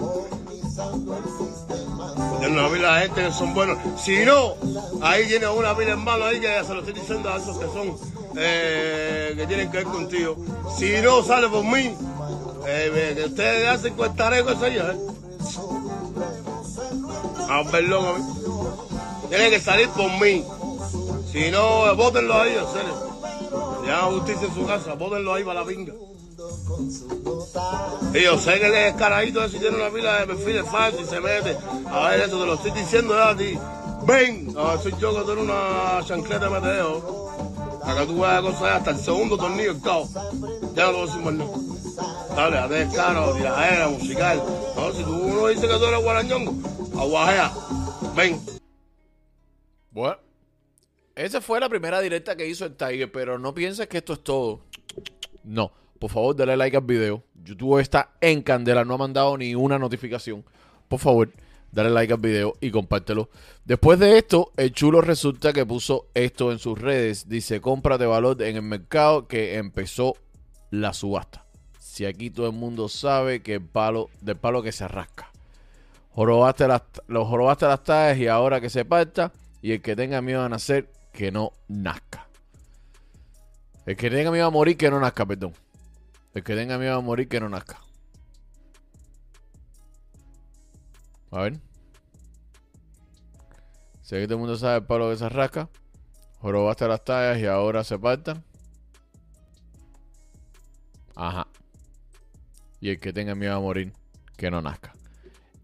Tienen 2.38 2.58
una 2.58 2.68
pila 2.68 2.94
de 2.94 3.02
gente 3.02 3.22
que 3.22 3.32
son 3.32 3.54
buenos. 3.54 3.78
Si 4.00 4.24
no, 4.24 4.54
ahí 5.02 5.26
tiene 5.26 5.48
una 5.48 5.74
pila 5.74 5.86
de 5.86 5.92
hermanos 5.92 6.26
ahí 6.26 6.40
que 6.40 6.46
ya 6.46 6.64
se 6.64 6.74
lo 6.74 6.80
estoy 6.80 6.94
diciendo 6.94 7.30
a 7.30 7.36
esos 7.36 7.58
que 7.58 7.66
son, 7.66 7.96
eh, 8.36 9.34
que 9.36 9.46
tienen 9.46 9.70
que 9.70 9.78
ver 9.78 9.86
contigo. 9.86 10.36
Si 10.76 11.00
no 11.02 11.22
sale 11.22 11.48
por 11.48 11.64
mí, 11.64 11.94
eh, 12.66 13.12
que 13.16 13.24
ustedes 13.24 13.68
hacen 13.68 13.94
cuestareco 13.94 14.50
eso 14.50 14.66
ellos, 14.66 14.86
¿eh? 14.94 14.98
Ah, 17.48 17.62
perdón 17.70 18.06
a 18.06 18.18
mí. 18.18 18.24
Tienen 19.28 19.50
que 19.50 19.60
salir 19.60 19.88
por 19.90 20.10
mí. 20.20 20.44
Si 21.32 21.50
no, 21.50 21.94
bótenlo 21.96 22.34
ahí, 22.34 22.54
en 22.54 22.72
serio. 22.72 23.13
Ya 23.86 24.02
justicia 24.02 24.48
en 24.48 24.54
su 24.54 24.66
casa, 24.66 24.94
bótenlo 24.94 25.34
ahí 25.34 25.44
para 25.44 25.60
la 25.60 25.66
pinga. 25.66 25.92
Y 28.12 28.22
yo 28.22 28.38
sé 28.38 28.58
que 28.58 28.66
el 28.66 28.72
descaradito 28.72 29.44
ese 29.44 29.58
tiene 29.58 29.76
una 29.76 29.90
pila 29.90 30.20
de 30.20 30.26
perfiles 30.26 30.68
falsos 30.68 31.02
y 31.02 31.04
se 31.04 31.20
mete. 31.20 31.56
A 31.86 32.08
ver, 32.08 32.20
eso 32.20 32.40
te 32.40 32.46
lo 32.46 32.54
estoy 32.54 32.70
diciendo 32.72 33.14
ya 33.14 33.30
a 33.30 33.36
ti. 33.36 33.58
Ven, 34.06 34.54
a 34.56 34.70
ver, 34.70 34.80
soy 34.80 34.94
yo 34.98 35.14
que 35.14 35.32
tengo 35.32 35.42
una 35.42 36.04
chancleta 36.04 36.48
de 36.48 36.60
meteo. 36.60 37.24
Que 37.84 38.06
tú 38.06 38.20
veas 38.20 38.42
cosas 38.42 38.62
hasta 38.62 38.90
el 38.90 38.98
segundo 38.98 39.36
tornillo 39.36 39.80
cao. 39.80 40.08
Ya 40.74 40.86
no 40.86 40.90
te 40.90 40.92
voy 40.92 41.02
a 41.02 41.06
decir 41.06 41.20
más 41.22 41.34
nada. 41.34 41.50
Dale, 42.34 42.58
a 42.58 42.68
descaro, 42.68 43.32
tiradera, 43.34 43.88
musical. 43.88 44.42
No, 44.74 44.92
si 44.92 45.04
tú 45.04 45.12
no 45.12 45.46
dices 45.46 45.70
que 45.70 45.78
tú 45.78 45.84
eres 45.84 46.02
guarañongo, 46.02 46.52
aguajea. 46.98 47.52
Ven. 48.16 48.40
Bueno, 49.92 50.16
esa 51.16 51.40
fue 51.40 51.60
la 51.60 51.68
primera 51.68 52.00
directa 52.00 52.36
que 52.36 52.48
hizo 52.48 52.64
el 52.64 52.74
Tiger, 52.74 53.10
pero 53.12 53.38
no 53.38 53.54
pienses 53.54 53.86
que 53.86 53.98
esto 53.98 54.14
es 54.14 54.22
todo. 54.22 54.60
No, 55.44 55.72
por 55.98 56.10
favor, 56.10 56.34
dale 56.34 56.56
like 56.56 56.76
al 56.76 56.82
video. 56.82 57.22
YouTube 57.44 57.78
está 57.78 58.10
en 58.20 58.42
candela, 58.42 58.84
no 58.84 58.94
ha 58.94 58.98
mandado 58.98 59.36
ni 59.36 59.54
una 59.54 59.78
notificación. 59.78 60.44
Por 60.88 60.98
favor, 60.98 61.30
dale 61.70 61.90
like 61.90 62.12
al 62.12 62.18
video 62.18 62.54
y 62.60 62.70
compártelo. 62.70 63.30
Después 63.64 63.98
de 63.98 64.18
esto, 64.18 64.52
el 64.56 64.72
chulo 64.72 65.00
resulta 65.00 65.52
que 65.52 65.66
puso 65.66 66.08
esto 66.14 66.50
en 66.50 66.58
sus 66.58 66.78
redes. 66.78 67.28
Dice, 67.28 67.60
cómprate 67.60 68.06
valor 68.06 68.42
en 68.42 68.56
el 68.56 68.62
mercado 68.62 69.28
que 69.28 69.56
empezó 69.56 70.14
la 70.70 70.92
subasta. 70.92 71.44
Si 71.78 72.06
aquí 72.06 72.30
todo 72.30 72.46
el 72.46 72.54
mundo 72.54 72.88
sabe 72.88 73.42
que 73.42 73.54
el 73.54 73.62
palo, 73.62 74.08
del 74.20 74.36
palo 74.36 74.62
que 74.62 74.72
se 74.72 74.88
rasca. 74.88 75.30
Jorobaste 76.10 76.66
las, 76.66 76.82
los 77.06 77.28
jorobaste 77.28 77.66
las 77.66 77.84
tallas 77.84 78.18
y 78.18 78.26
ahora 78.26 78.60
que 78.60 78.70
se 78.70 78.84
parta. 78.84 79.32
Y 79.62 79.72
el 79.72 79.80
que 79.80 79.96
tenga 79.96 80.20
miedo 80.20 80.42
a 80.42 80.48
nacer, 80.48 80.90
que 81.14 81.30
no 81.30 81.52
nazca. 81.68 82.26
El 83.86 83.96
que 83.96 84.10
tenga 84.10 84.30
miedo 84.30 84.46
a 84.46 84.50
morir, 84.50 84.76
que 84.76 84.90
no 84.90 84.98
nazca, 84.98 85.24
perdón. 85.24 85.54
El 86.34 86.42
que 86.42 86.54
tenga 86.56 86.76
miedo 86.76 86.96
a 86.96 87.00
morir, 87.00 87.28
que 87.28 87.38
no 87.40 87.48
nazca. 87.48 87.80
A 91.30 91.42
ver. 91.42 91.60
Si 94.02 94.16
aquí 94.16 94.24
todo 94.24 94.34
el 94.34 94.40
mundo 94.40 94.56
sabe 94.56 94.78
el 94.78 94.84
palo 94.84 95.10
que 95.10 95.16
se 95.16 95.28
rasca. 95.28 95.70
Jorobaste 96.40 96.88
las 96.88 97.04
tallas 97.04 97.38
y 97.38 97.46
ahora 97.46 97.84
se 97.84 97.98
partan. 97.98 98.44
Ajá. 101.14 101.46
Y 102.80 102.90
el 102.90 103.00
que 103.00 103.12
tenga 103.12 103.34
miedo 103.34 103.54
a 103.54 103.60
morir, 103.60 103.92
que 104.36 104.50
no 104.50 104.60
nazca. 104.60 104.92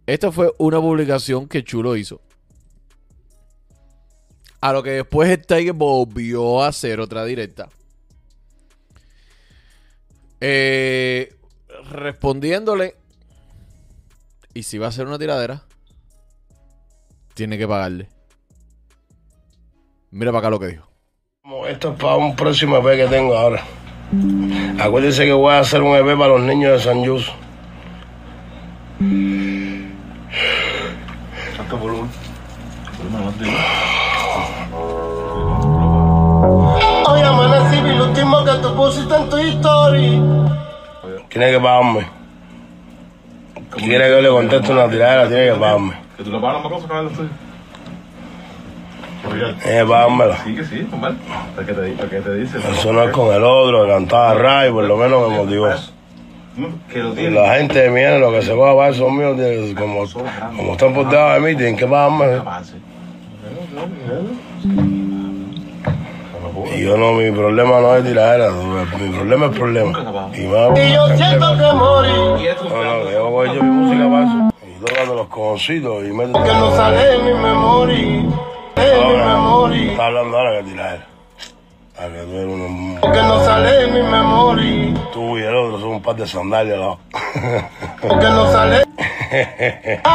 Esta 0.07 0.31
fue 0.31 0.55
una 0.59 0.81
publicación 0.81 1.49
que 1.49 1.65
Chulo 1.65 1.97
hizo. 1.97 2.21
A 4.61 4.73
lo 4.73 4.83
que 4.83 4.91
después 4.91 5.31
el 5.31 5.45
Tiger 5.47 5.73
volvió 5.73 6.63
a 6.63 6.69
hacer 6.69 7.01
otra 7.01 7.25
directa. 7.25 7.69
Eh, 10.41 11.35
respondiéndole. 11.91 12.97
Y 14.53 14.65
si 14.65 14.79
va 14.79 14.87
a 14.87 14.89
hacer 14.89 15.07
una 15.07 15.19
tiradera, 15.19 15.63
tiene 17.35 17.57
que 17.57 17.69
pagarle. 17.69 18.09
Mira 20.11 20.33
para 20.33 20.41
acá 20.41 20.51
lo 20.51 20.59
que 20.59 20.67
dijo. 20.67 20.89
Esto 21.69 21.93
es 21.93 21.99
para 21.99 22.17
un 22.17 22.35
próximo 22.37 22.77
EP 22.79 22.97
que 22.97 23.07
tengo 23.09 23.37
ahora. 23.37 23.65
Acuérdense 24.79 25.25
que 25.25 25.33
voy 25.33 25.53
a 25.53 25.61
hacer 25.61 25.83
un 25.83 25.97
EP 25.97 26.19
para 26.19 26.29
los 26.29 26.43
niños 26.43 26.73
de 26.73 26.81
San 26.81 27.05
Yus. 27.05 27.33
Que 38.57 38.63
tú 38.63 38.75
pusiste 38.75 39.15
en 39.15 39.29
tu 39.31 39.39
historia. 39.39 40.23
Tiene 41.29 41.51
que 41.53 41.61
pagarme. 41.61 42.07
Si 43.77 43.85
quiere 43.85 44.05
que 44.07 44.11
yo 44.11 44.21
le 44.21 44.29
conteste 44.29 44.73
una 44.73 44.89
tiradera, 44.89 45.29
tiene 45.29 45.53
que 45.53 45.59
pagarme. 45.59 45.95
¿Que 46.17 46.25
tú 46.25 46.31
le 46.33 46.41
pagas 46.41 46.63
más 46.63 46.73
cosas 46.73 46.89
que 46.91 46.95
los 47.03 47.13
tuyos? 47.13 47.31
Tiene 49.63 49.79
que 49.81 49.85
pagármela. 49.87 50.37
Sí, 50.45 50.55
que 50.55 50.65
sí, 50.65 50.89
normal. 50.91 51.17
¿Para 51.55 51.67
qué 51.67 51.73
te, 51.75 51.93
para 51.93 52.09
qué 52.11 52.21
te 52.21 52.35
dice? 52.35 52.59
Eso 52.59 52.93
no 52.93 53.03
es 53.05 53.11
con 53.11 53.33
el 53.35 53.45
otro, 53.45 53.87
cantaba 53.87 54.35
Ray, 54.35 54.73
por 54.73 54.85
lo 54.85 54.97
menos 54.97 55.31
me 55.31 55.37
motivó. 55.37 55.69
Que 56.93 56.99
lo 56.99 57.13
tiene. 57.13 57.41
la 57.41 57.55
gente 57.55 57.79
de 57.79 57.91
mi 57.91 58.21
lo 58.21 58.33
que 58.33 58.43
se 58.43 58.55
coja 58.55 58.75
para 58.77 58.89
esos 58.91 59.11
míos, 59.13 59.37
tiene- 59.37 59.75
como, 59.75 60.05
como 60.57 60.73
están 60.73 60.93
por 60.93 61.09
debajo 61.09 61.35
de 61.35 61.41
mí, 61.41 61.57
tienen 61.57 61.77
que 61.77 61.87
pagarme. 61.87 62.25
Avance. 62.25 62.75
Y 66.75 66.85
yo 66.85 66.97
no, 66.97 67.13
mi 67.13 67.31
problema 67.33 67.81
no 67.81 67.97
es 67.97 68.05
tiradera, 68.05 68.51
mi 68.51 69.11
problema 69.11 69.47
es 69.47 69.59
problema. 69.59 70.31
Y 70.35 70.47
más. 70.47 70.79
Y 70.79 70.93
yo 70.93 71.09
siento 71.17 71.57
que 71.57 71.73
morí. 71.75 72.43
Y 72.43 72.47
esto 72.47 72.67
es 72.67 72.73
un 72.73 72.85
No, 72.85 73.05
no, 73.05 73.11
yo 73.11 73.31
voy 73.31 73.49
a 73.49 73.53
mi 73.53 73.63
música 73.63 74.05
para 74.09 74.25
eso. 74.25 74.51
Y 74.67 74.85
tocando 74.85 75.15
los 75.15 75.27
cojoncitos 75.29 76.05
y 76.05 76.13
meto. 76.13 76.43
Que 76.43 76.53
no 76.53 76.77
sale 76.77 77.05
de 77.05 77.19
mi 77.19 77.35
memoria. 77.35 78.23
De 78.77 79.05
mi 79.07 79.17
memoria. 79.17 79.91
Está 79.91 80.07
hablando 80.07 80.39
ahora 80.39 80.59
que 80.59 80.65
tiradera. 80.71 81.07
A 81.99 82.07
que 82.07 82.23
tú 82.23 82.37
eres 82.37 82.55
uno. 82.55 83.01
Que 83.01 83.23
no 83.23 83.45
sale 83.45 83.71
de 83.71 83.87
mi 83.89 84.03
memoria. 84.03 84.95
Tú 85.13 85.39
y 85.39 85.43
el 85.43 85.55
otro 85.55 85.81
son 85.81 85.89
un 85.91 86.03
par 86.03 86.17
de 86.17 86.27
sandalias 86.27 86.75
al 86.75 86.81
lado. 86.81 86.99
Que 88.21 88.27
no 88.27 88.53
sale. 88.53 88.85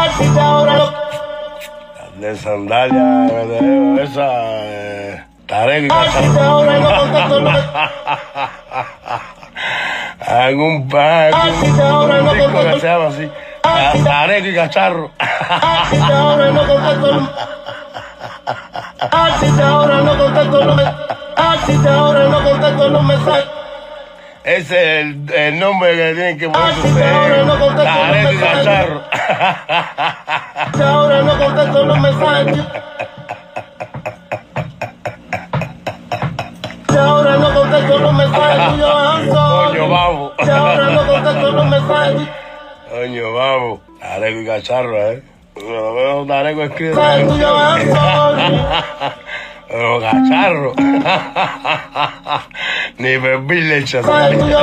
de 2.19 2.35
sandalias, 2.37 3.47
de 3.47 4.03
esa. 4.03 4.27
Eh, 4.65 5.23
Tarek 5.47 5.83
y 5.85 5.87
Algún 10.27 10.87
pan, 10.89 11.31
un 11.33 11.61
disco 12.37 12.61
que 12.63 12.79
se 12.79 12.87
llama 12.87 13.07
así. 13.07 13.31
Tarek 14.03 14.45
y 14.45 14.55
cacharro. 14.55 15.11
Ese 24.43 24.59
es 24.59 24.71
el, 25.05 25.33
el 25.33 25.59
nombre 25.59 25.95
que 25.95 26.13
tienen 26.13 26.37
que 26.37 26.49
poner 26.49 26.73
ustedes. 26.77 26.95
Tarek 27.83 28.31
y 28.33 28.37
Cacharro. 28.37 29.01
Que 30.77 30.83
ahora 30.83 31.21
no 31.23 31.37
contesto 31.39 31.83
los 31.85 31.99
mensajes. 31.99 32.57
Contesto 37.95 37.99
los 37.99 38.13
mensajes 38.13 38.71
tuyos. 38.71 38.91
Coño, 39.35 39.89
vamos. 39.89 40.31
Que 40.37 40.51
ahora 40.51 40.89
no 40.89 41.07
contesto 41.07 41.51
los 41.51 41.65
mensajes 41.65 42.27
Coño, 42.89 43.33
vamos. 43.33 43.79
Y 44.29 44.45
Cacharro, 44.45 44.97
¿eh? 44.97 45.23
Escribe. 45.55 46.93
tuyos, 47.27 47.51
I'm 47.51 47.93
sorry. 47.93 48.61
Pero 49.67 49.99
Cacharro. 49.99 50.73
Ni 52.97 53.17
perfil 53.17 53.69
le. 53.69 54.01
Mensajes 54.01 54.39
tuyos. 54.39 54.61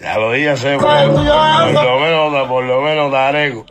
Ya 0.00 0.16
lo 0.16 0.30
dije 0.32 0.50
hace 0.50 0.78
por 0.78 0.88
lo 0.88 1.98
menos, 1.98 2.48
por 2.48 2.64
lo 2.64 2.80
menos 2.82 3.10
Tareco 3.10 3.66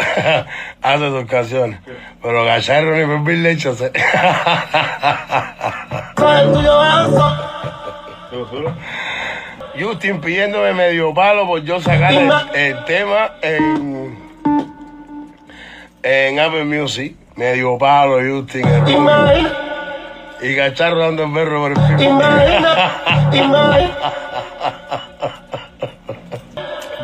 hace 0.82 1.10
sus 1.10 1.26
canciones. 1.26 1.80
Pero 2.22 2.46
Cacharro 2.46 2.96
ni 2.96 3.06
perfil 3.06 3.44
le 3.44 3.52
echa. 3.52 3.72
Justin 9.80 10.20
pidiéndome 10.22 10.74
medio 10.74 11.14
palo 11.14 11.46
por 11.46 11.64
yo 11.64 11.80
sacar 11.80 12.12
el, 12.14 12.32
el 12.54 12.86
tema 12.86 13.32
en, 13.42 14.18
en 16.04 16.40
Apple 16.40 16.66
Music. 16.66 17.16
Medio 17.36 17.78
palo, 17.78 18.18
Justin. 18.18 18.66
Y 20.42 20.56
Cacharro 20.56 21.00
dando 21.00 21.24
el 21.24 21.34
perro 21.34 21.62
por 21.62 21.72
el 21.72 21.98
pico. 21.98 22.20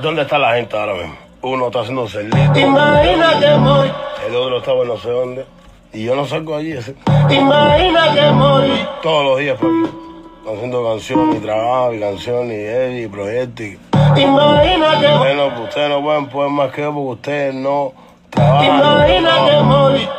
¿Dónde 0.01 0.23
está 0.23 0.37
la 0.37 0.55
gente 0.55 0.77
ahora 0.77 0.93
mismo? 0.95 1.15
Uno 1.43 1.67
está 1.67 1.81
haciendo 1.81 2.07
cerdito, 2.07 2.59
Imagina 2.59 3.39
que 3.39 4.27
el 4.27 4.35
otro 4.35 4.57
está 4.57 4.73
por 4.73 4.87
no 4.87 4.97
sé 4.97 5.09
dónde. 5.09 5.45
Y 5.93 6.05
yo 6.05 6.15
no 6.15 6.25
salgo 6.25 6.55
allí, 6.55 6.71
ese. 6.71 6.95
Imagina 7.29 8.13
que 8.13 8.31
morí. 8.31 8.87
todos 9.01 9.25
los 9.25 9.39
días 9.39 9.57
por 9.59 9.69
aquí. 9.69 10.02
Haciendo 10.45 10.83
canciones 10.85 11.37
y 11.37 11.39
trabajo 11.39 11.93
y 11.93 11.99
canciones 11.99 12.51
y 12.51 12.63
él 12.65 12.99
y 13.03 13.07
proyectos. 13.07 13.65
y- 13.65 13.77
Imagina 14.21 14.99
que. 14.99 15.07
Ustedes 15.07 15.35
no, 15.37 15.63
ustedes 15.63 15.89
no 15.89 16.01
pueden 16.03 16.27
poder 16.27 16.51
más 16.51 16.71
que 16.71 16.83
porque 16.83 16.99
ustedes 16.99 17.53
no 17.55 17.93
trabajan. 18.29 18.67
no 18.67 18.83
Imagina 18.83 19.29
que 19.29 19.35
trabajan. 19.35 19.65
morí. 19.67 20.09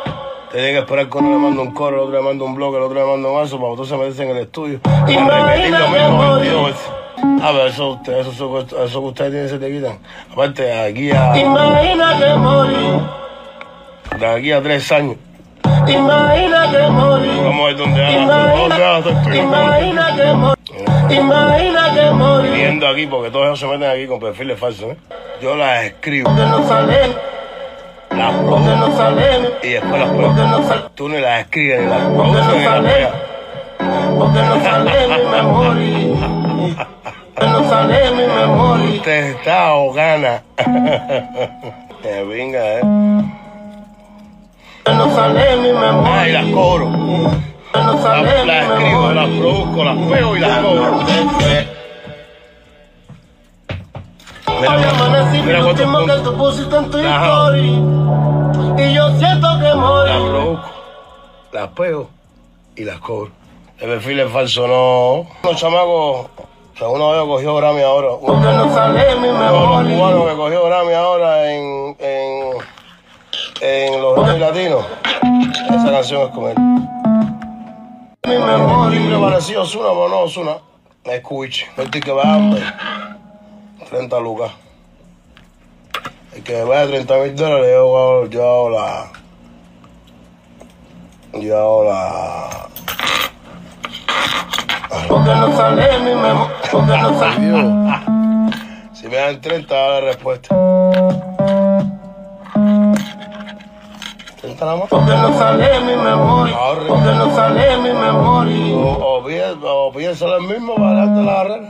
Tienen 0.53 0.73
que 0.75 0.79
esperar 0.79 1.09
que 1.11 1.19
uno 1.19 1.31
le 1.31 1.37
manda 1.37 1.63
un 1.63 1.71
coro, 1.73 1.97
el 1.97 2.03
otro 2.09 2.17
le 2.17 2.23
manda 2.23 2.45
un 2.45 2.55
bloque, 2.55 2.77
el 2.77 2.83
otro 2.85 2.95
le 3.01 3.05
manda 3.07 3.29
un 3.29 3.35
vaso 3.35 3.57
para 3.61 3.75
que 3.75 3.81
ustedes 3.83 3.89
se 3.89 3.97
meterse 3.99 4.23
en 4.23 4.31
el 4.31 4.39
estudio. 4.45 4.81
Imagina 5.09 5.79
lo 5.81 5.85
que 5.93 5.99
mismo 6.01 6.17
morí. 6.17 6.41
22 6.49 6.67
veces. 6.67 6.91
A 7.43 7.53
ver, 7.53 7.67
eso, 7.69 7.91
ustedes, 7.91 8.27
eso, 8.29 8.59
eso, 8.61 8.85
eso 8.85 9.01
que 9.01 9.07
ustedes 9.07 9.31
tienen 9.33 9.49
se 9.49 9.59
te 9.59 9.71
quitan. 9.73 9.99
Aparte, 10.33 10.73
aquí 10.73 11.11
a, 11.11 11.37
Imagina 11.37 12.19
que 12.19 12.35
morí. 12.37 13.01
de 14.21 14.27
aquí 14.27 14.53
a 14.53 14.63
tres 14.63 14.91
años, 14.93 15.17
Imagina 15.89 16.71
que 16.71 16.87
morí. 16.89 17.41
vamos 17.43 17.61
a 17.61 17.67
ver 17.67 17.77
dónde 17.77 18.05
haga, 18.05 18.55
dónde 18.57 18.85
haga 18.85 19.37
Imagina, 19.37 20.17
que 20.17 20.33
morí. 20.33 21.17
Imagina 21.17 21.93
que 21.95 22.11
morí. 22.11 22.49
Viendo 22.51 22.89
aquí, 22.89 23.07
porque 23.07 23.31
todos 23.31 23.47
ellos 23.47 23.61
se 23.61 23.67
meten 23.67 23.91
aquí 23.91 24.07
con 24.07 24.19
perfiles 24.21 24.59
falsos, 24.59 24.93
¿eh? 24.93 24.97
Yo 25.43 25.57
las 25.57 25.85
escribo, 25.85 26.31
Porque 26.31 26.43
no 26.47 26.67
sale, 26.69 26.97
las 28.11 28.33
porque 28.35 28.47
produzco 28.47 28.77
no 28.77 28.97
sale, 28.97 29.25
y 29.63 29.69
después 29.71 30.01
las 30.01 30.09
porque 30.11 30.29
pruebo. 30.35 30.47
no 30.59 30.63
sale, 30.69 30.83
Tú 30.95 31.09
ni 31.09 31.21
las 31.21 31.41
escribes, 31.41 31.81
ni 31.83 31.87
las 31.89 32.03
porque 32.03 32.31
produces, 32.33 32.47
no 32.47 32.55
ni 32.55 32.65
las 32.65 32.81
pegas. 32.95 33.13
porque 34.19 34.41
no 34.41 34.65
sale 34.65 35.09
mi 35.09 35.25
memoria. 35.31 36.87
Porque 37.35 37.51
no 37.51 37.69
sale 37.69 38.11
mi 38.13 38.27
memoria. 38.27 38.91
Usted 38.97 39.25
está 39.37 39.75
o 39.75 39.93
gana. 39.93 40.43
Que 42.03 42.23
venga, 42.29 42.79
¿eh? 42.79 42.81
Que 44.85 44.93
no 44.95 45.15
sale 45.15 45.57
mi 45.57 45.69
Ay, 45.69 45.73
memoria. 45.73 46.43
las 46.43 46.47
no 46.51 47.93
Las, 47.95 48.03
sale 48.03 48.47
las 48.47 48.71
escribo, 48.71 49.13
las 49.13 49.29
produzco, 49.29 49.85
las 49.85 49.97
pego 50.09 50.37
y 50.37 50.41
las 50.41 50.59
cobro. 50.61 51.05
Mira, 54.61 54.91
amanecí 54.91 55.43
mira 55.43 55.59
lo 55.59 55.65
cuántos 55.65 55.87
último 55.87 55.99
que 56.07 56.13
puntos. 56.13 56.23
tú 56.23 56.37
pusiste 56.39 56.77
en 56.77 56.91
tu 56.91 56.99
Ajá. 56.99 57.27
story. 57.27 58.83
Y 58.83 58.95
yo 58.95 59.19
siento 59.19 59.49
que 59.59 59.65
Las 59.65 59.77
morí. 59.77 60.11
produzco, 60.13 60.71
las 61.53 61.69
pego 61.69 62.11
y 62.77 62.85
las 62.85 62.99
cobro. 63.01 63.31
El 63.81 63.89
perfil 63.89 64.21
es 64.21 64.31
falso, 64.33 64.67
no. 64.69 65.27
Unos 65.49 65.61
chamacos, 65.61 66.27
uno 66.81 67.09
de 67.09 67.15
ellos 67.19 67.27
cogió 67.29 67.57
Grammy 67.57 67.83
ahora. 67.83 68.09
Uno 68.13 68.21
Porque 68.21 68.47
no 68.57 68.73
sale 68.75 69.17
mi 69.17 69.29
uno 69.29 69.39
de 69.43 69.85
los 69.89 69.99
cubanos 69.99 70.31
que 70.31 70.37
cogió 70.37 70.65
Grammy 70.67 70.93
ahora 70.95 71.53
en, 71.53 71.97
en, 71.99 72.53
en 73.61 74.01
los 74.03 74.15
Grammy 74.17 74.39
Latinos. 74.39 74.85
Esa 75.71 75.91
canción 75.91 76.23
es 76.23 76.29
con 76.31 76.45
él. 76.51 76.57
Mi 78.27 78.35
El 78.35 78.41
memoria. 78.41 78.99
timbre 78.99 79.19
parecía 79.19 79.61
Osuna, 79.61 79.89
pero 79.91 80.09
no 80.09 80.21
Osuna. 80.21 80.57
Es 81.05 81.21
Cuich. 81.21 81.67
El 81.77 81.91
ticket 81.91 82.15
va 82.17 82.23
a 82.37 83.87
30 83.91 84.21
lucas. 84.21 84.51
El 86.35 86.43
que 86.43 86.55
me 86.55 86.65
vaya 86.65 86.87
30 86.87 87.17
mil 87.19 87.37
dólares, 87.37 87.67
yo 87.71 87.79
hago, 87.99 88.27
yo 88.27 88.43
hago 88.43 88.71
la. 88.71 89.13
Yo 91.41 91.59
hago 91.59 91.85
la. 91.85 92.69
Porque 95.09 95.31
no 95.35 95.57
sale 95.57 95.99
mi 95.99 96.15
memoria. 96.15 96.55
Porque 96.73 96.97
no 96.97 97.19
sale. 97.19 98.05
Si 98.95 99.09
me 99.09 99.17
dan 99.17 99.41
30, 99.41 99.75
da 99.75 99.89
la 99.89 100.01
respuesta. 100.01 100.55
Porque 104.89 105.13
no 105.13 105.39
sale 105.39 105.81
mi 105.81 105.97
memoria. 105.97 106.57
Porque 106.87 107.13
no 107.15 107.35
sale 107.35 107.77
mi 107.79 107.93
memoria. 107.93 108.77
O, 108.77 109.19
o, 109.19 109.25
piensa, 109.25 109.67
o 109.67 109.91
piénsalo 109.93 110.37
el 110.37 110.43
mismo 110.49 110.75
para 110.75 111.07
darte 111.07 111.23
la 111.23 111.35
carrera. 111.35 111.69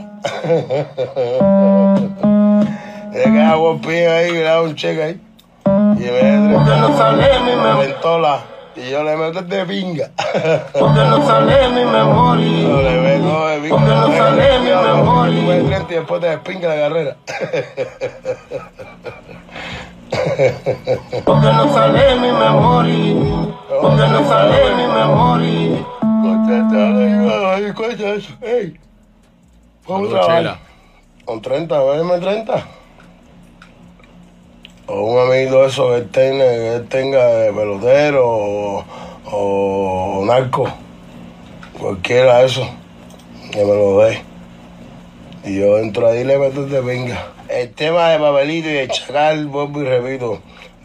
Es 3.15 3.23
que 3.31 3.41
hago 3.41 3.71
el 3.71 3.79
pin 3.79 4.07
ahí, 4.09 4.29
le 4.31 4.49
hago 4.49 4.65
un 4.65 4.75
cheque 4.75 5.01
ahí. 5.01 5.17
Y 5.65 5.69
me 6.01 6.49
Porque 6.53 6.69
da 6.69 6.77
no 6.81 6.97
sale 6.97 7.39
mi 7.39 7.55
memoria. 7.55 7.95
Y 8.75 8.89
yo 8.89 9.03
le 9.05 9.15
meto 9.15 9.41
de 9.41 9.65
pinga. 9.65 10.09
Porque 10.77 10.99
no 10.99 11.25
sale 11.25 11.69
mi 11.69 11.79
Yo 11.81 11.89
memoria. 11.91 12.67
le 12.67 12.99
meto 12.99 13.47
de 13.47 13.59
pinga. 13.61 13.69
Porque 13.69 13.95
no 13.95 14.07
sale 14.17 14.59
mi 14.59 14.69
memoria. 14.69 15.41
Tú 15.41 15.47
ves 15.47 15.65
30 15.65 15.93
y 15.93 15.95
después 15.95 16.19
te 16.21 16.27
despinga 16.27 16.67
la 16.67 16.75
carrera. 16.75 17.15
Porque 21.25 21.47
no 21.47 21.73
sale 21.73 22.15
mi 22.15 22.31
memoria. 22.31 23.15
Porque 23.81 24.07
no 24.07 24.27
sale 24.27 24.75
mi 24.75 24.87
memoria. 24.87 25.85
Ay, 27.55 27.65
escucha 27.65 28.13
eso. 28.13 28.33
Ey. 28.41 28.79
Vamos 29.87 30.13
a 30.13 30.19
trabajar. 30.19 30.59
Con 31.25 31.41
30, 31.41 31.83
véndeme 31.83 32.19
30. 32.19 32.65
O 34.87 35.01
un 35.01 35.19
amiguito 35.19 35.61
de 35.61 35.67
esos 35.67 35.95
que 35.95 36.01
tenga, 36.01 36.45
que 36.45 36.75
él 36.75 36.87
tenga 36.87 37.25
de 37.25 37.51
pelotero 37.51 38.27
o, 38.27 38.85
o 39.31 40.25
narco. 40.25 40.67
Cualquiera 41.79 42.39
de 42.39 42.45
esos. 42.45 42.67
Que 43.51 43.65
me 43.65 43.73
lo 43.73 43.99
dé. 43.99 44.21
Y 45.45 45.59
yo 45.59 45.77
entro 45.79 46.07
ahí 46.07 46.19
y 46.19 46.23
le 46.23 46.37
meto 46.37 46.65
de 46.65 46.81
venga. 46.81 47.34
El 47.55 47.69
tema 47.73 48.09
de 48.09 48.19
papelito 48.19 48.67
y 48.69 48.73
de 48.73 48.87
chacal, 48.89 49.47
vuelvo 49.47 49.81
y 49.81 49.85
repito, 49.85 50.39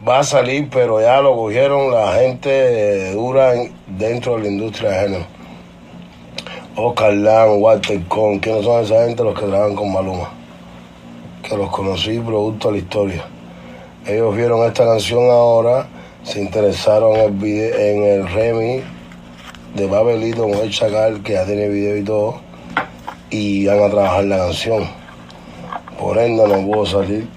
va 0.08 0.20
a 0.20 0.22
salir, 0.24 0.68
pero 0.70 1.00
ya 1.00 1.20
lo 1.20 1.34
cogieron 1.34 1.90
la 1.92 2.12
gente 2.12 3.10
dura 3.12 3.54
en- 3.56 3.72
dentro 3.88 4.36
de 4.36 4.42
la 4.42 4.48
industria 4.48 4.90
de 4.90 5.00
género. 5.00 5.24
Oscar 6.76 7.12
Lan, 7.12 7.60
Walter 7.60 8.00
Con, 8.06 8.38
¿quiénes 8.38 8.64
son 8.64 8.84
esa 8.84 9.04
gente 9.04 9.24
los 9.24 9.34
que 9.34 9.46
trabajan 9.46 9.74
con 9.74 9.92
Maluma? 9.92 10.30
Que 11.42 11.56
los 11.56 11.70
conocí 11.70 12.20
producto 12.20 12.68
de 12.68 12.72
la 12.74 12.78
historia. 12.78 13.24
Ellos 14.06 14.36
vieron 14.36 14.64
esta 14.64 14.84
canción 14.86 15.24
ahora, 15.28 15.88
se 16.22 16.40
interesaron 16.40 17.16
en 17.16 17.20
el, 17.24 17.32
vide- 17.32 17.90
en 17.96 18.04
el 18.04 18.28
remix 18.28 18.84
de 19.74 19.88
Papelito 19.88 20.42
con 20.44 20.54
el 20.54 20.70
Chacal, 20.70 21.20
que 21.24 21.32
ya 21.32 21.44
tiene 21.44 21.66
video 21.68 21.96
y 21.96 22.04
todo, 22.04 22.40
y 23.28 23.66
van 23.66 23.82
a 23.82 23.90
trabajar 23.90 24.24
la 24.24 24.38
canción. 24.38 24.99
Por 26.00 26.16
ende 26.16 26.48
no 26.48 26.66
puedo 26.66 26.86
salir. 26.86 27.28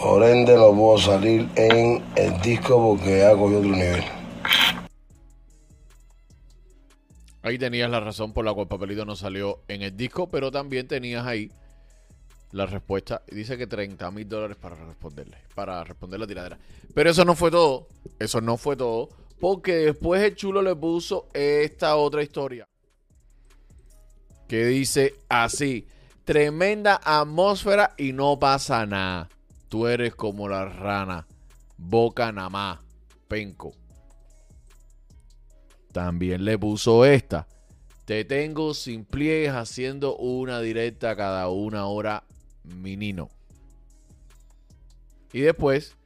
Por 0.00 0.22
ende 0.22 0.54
no 0.54 0.74
puedo 0.74 0.98
salir 0.98 1.48
en 1.56 2.04
el 2.16 2.40
disco 2.42 2.76
porque 2.76 3.26
cogió 3.38 3.58
otro 3.58 3.70
nivel. 3.70 4.04
Ahí 7.42 7.58
tenías 7.58 7.90
la 7.90 7.98
razón 7.98 8.34
por 8.34 8.44
la 8.44 8.52
cual 8.52 8.68
Papelito 8.68 9.06
no 9.06 9.16
salió 9.16 9.60
en 9.68 9.80
el 9.82 9.96
disco, 9.96 10.28
pero 10.28 10.50
también 10.50 10.86
tenías 10.86 11.26
ahí 11.26 11.50
la 12.52 12.66
respuesta. 12.66 13.22
Dice 13.26 13.56
que 13.56 13.66
30 13.66 14.10
mil 14.10 14.28
dólares 14.28 14.58
para 14.58 14.76
responderle, 14.76 15.38
para 15.54 15.82
responder 15.84 16.20
la 16.20 16.26
tiradera. 16.26 16.58
Pero 16.94 17.10
eso 17.10 17.24
no 17.24 17.34
fue 17.34 17.50
todo. 17.50 17.88
Eso 18.18 18.42
no 18.42 18.58
fue 18.58 18.76
todo. 18.76 19.08
Porque 19.40 19.76
después 19.76 20.22
el 20.22 20.36
chulo 20.36 20.60
le 20.60 20.76
puso 20.76 21.28
esta 21.32 21.96
otra 21.96 22.22
historia. 22.22 22.68
que 24.46 24.66
dice 24.66 25.14
así, 25.30 25.86
tremenda 26.24 27.00
atmósfera 27.02 27.94
y 27.96 28.12
no 28.12 28.38
pasa 28.38 28.86
nada. 28.86 29.28
Tú 29.68 29.86
eres 29.86 30.14
como 30.14 30.48
la 30.48 30.66
rana, 30.66 31.26
boca 31.76 32.30
nada 32.32 32.50
más, 32.50 32.78
penco. 33.28 33.72
También 35.92 36.44
le 36.44 36.58
puso 36.58 37.04
esta. 37.04 37.46
Te 38.04 38.24
tengo 38.24 38.74
sin 38.74 39.04
pliegues 39.04 39.52
haciendo 39.52 40.16
una 40.16 40.60
directa 40.60 41.16
cada 41.16 41.48
una 41.48 41.86
hora, 41.86 42.24
menino. 42.64 43.30
Y 45.32 45.40
después 45.40 45.96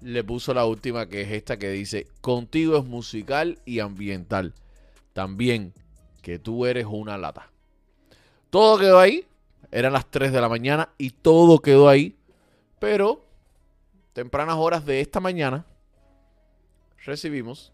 le 0.00 0.24
puso 0.24 0.54
la 0.54 0.64
última 0.64 1.08
que 1.08 1.22
es 1.22 1.30
esta 1.30 1.58
que 1.58 1.70
dice, 1.70 2.06
contigo 2.20 2.78
es 2.78 2.84
musical 2.84 3.60
y 3.64 3.80
ambiental. 3.80 4.54
También 5.12 5.74
que 6.22 6.38
tú 6.38 6.66
eres 6.66 6.86
una 6.88 7.18
lata. 7.18 7.50
Todo 8.50 8.78
quedó 8.78 8.98
ahí. 8.98 9.27
Eran 9.70 9.92
las 9.92 10.06
3 10.10 10.32
de 10.32 10.40
la 10.40 10.48
mañana 10.48 10.90
y 10.98 11.10
todo 11.10 11.60
quedó 11.60 11.88
ahí. 11.88 12.16
Pero 12.78 13.24
tempranas 14.12 14.56
horas 14.56 14.84
de 14.86 15.00
esta 15.00 15.20
mañana 15.20 15.66
recibimos 17.04 17.72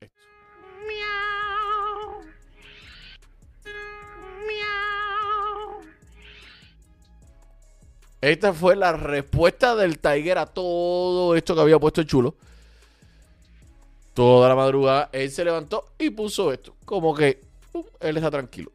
esto. 0.00 0.18
Esta 8.20 8.54
fue 8.54 8.74
la 8.74 8.94
respuesta 8.94 9.76
del 9.76 9.98
Tiger 9.98 10.38
a 10.38 10.46
todo 10.46 11.36
esto 11.36 11.54
que 11.54 11.60
había 11.60 11.78
puesto 11.78 12.00
el 12.00 12.06
chulo. 12.06 12.34
Toda 14.14 14.48
la 14.48 14.54
madrugada 14.54 15.10
él 15.12 15.30
se 15.30 15.44
levantó 15.44 15.84
y 15.98 16.08
puso 16.08 16.50
esto. 16.50 16.74
Como 16.86 17.14
que 17.14 17.42
él 18.00 18.16
está 18.16 18.30
tranquilo. 18.30 18.72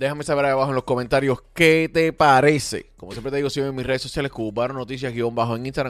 Déjame 0.00 0.24
saber 0.24 0.46
ahí 0.46 0.52
abajo 0.52 0.70
en 0.70 0.76
los 0.76 0.84
comentarios 0.84 1.42
qué 1.52 1.90
te 1.92 2.14
parece. 2.14 2.86
Como 2.96 3.12
siempre 3.12 3.30
te 3.30 3.36
digo, 3.36 3.50
sigue 3.50 3.66
en 3.66 3.74
mis 3.74 3.84
redes 3.84 4.00
sociales, 4.00 4.32
Cubano 4.32 4.72
Noticias, 4.72 5.12
bajo 5.30 5.56
en 5.56 5.66
Instagram, 5.66 5.88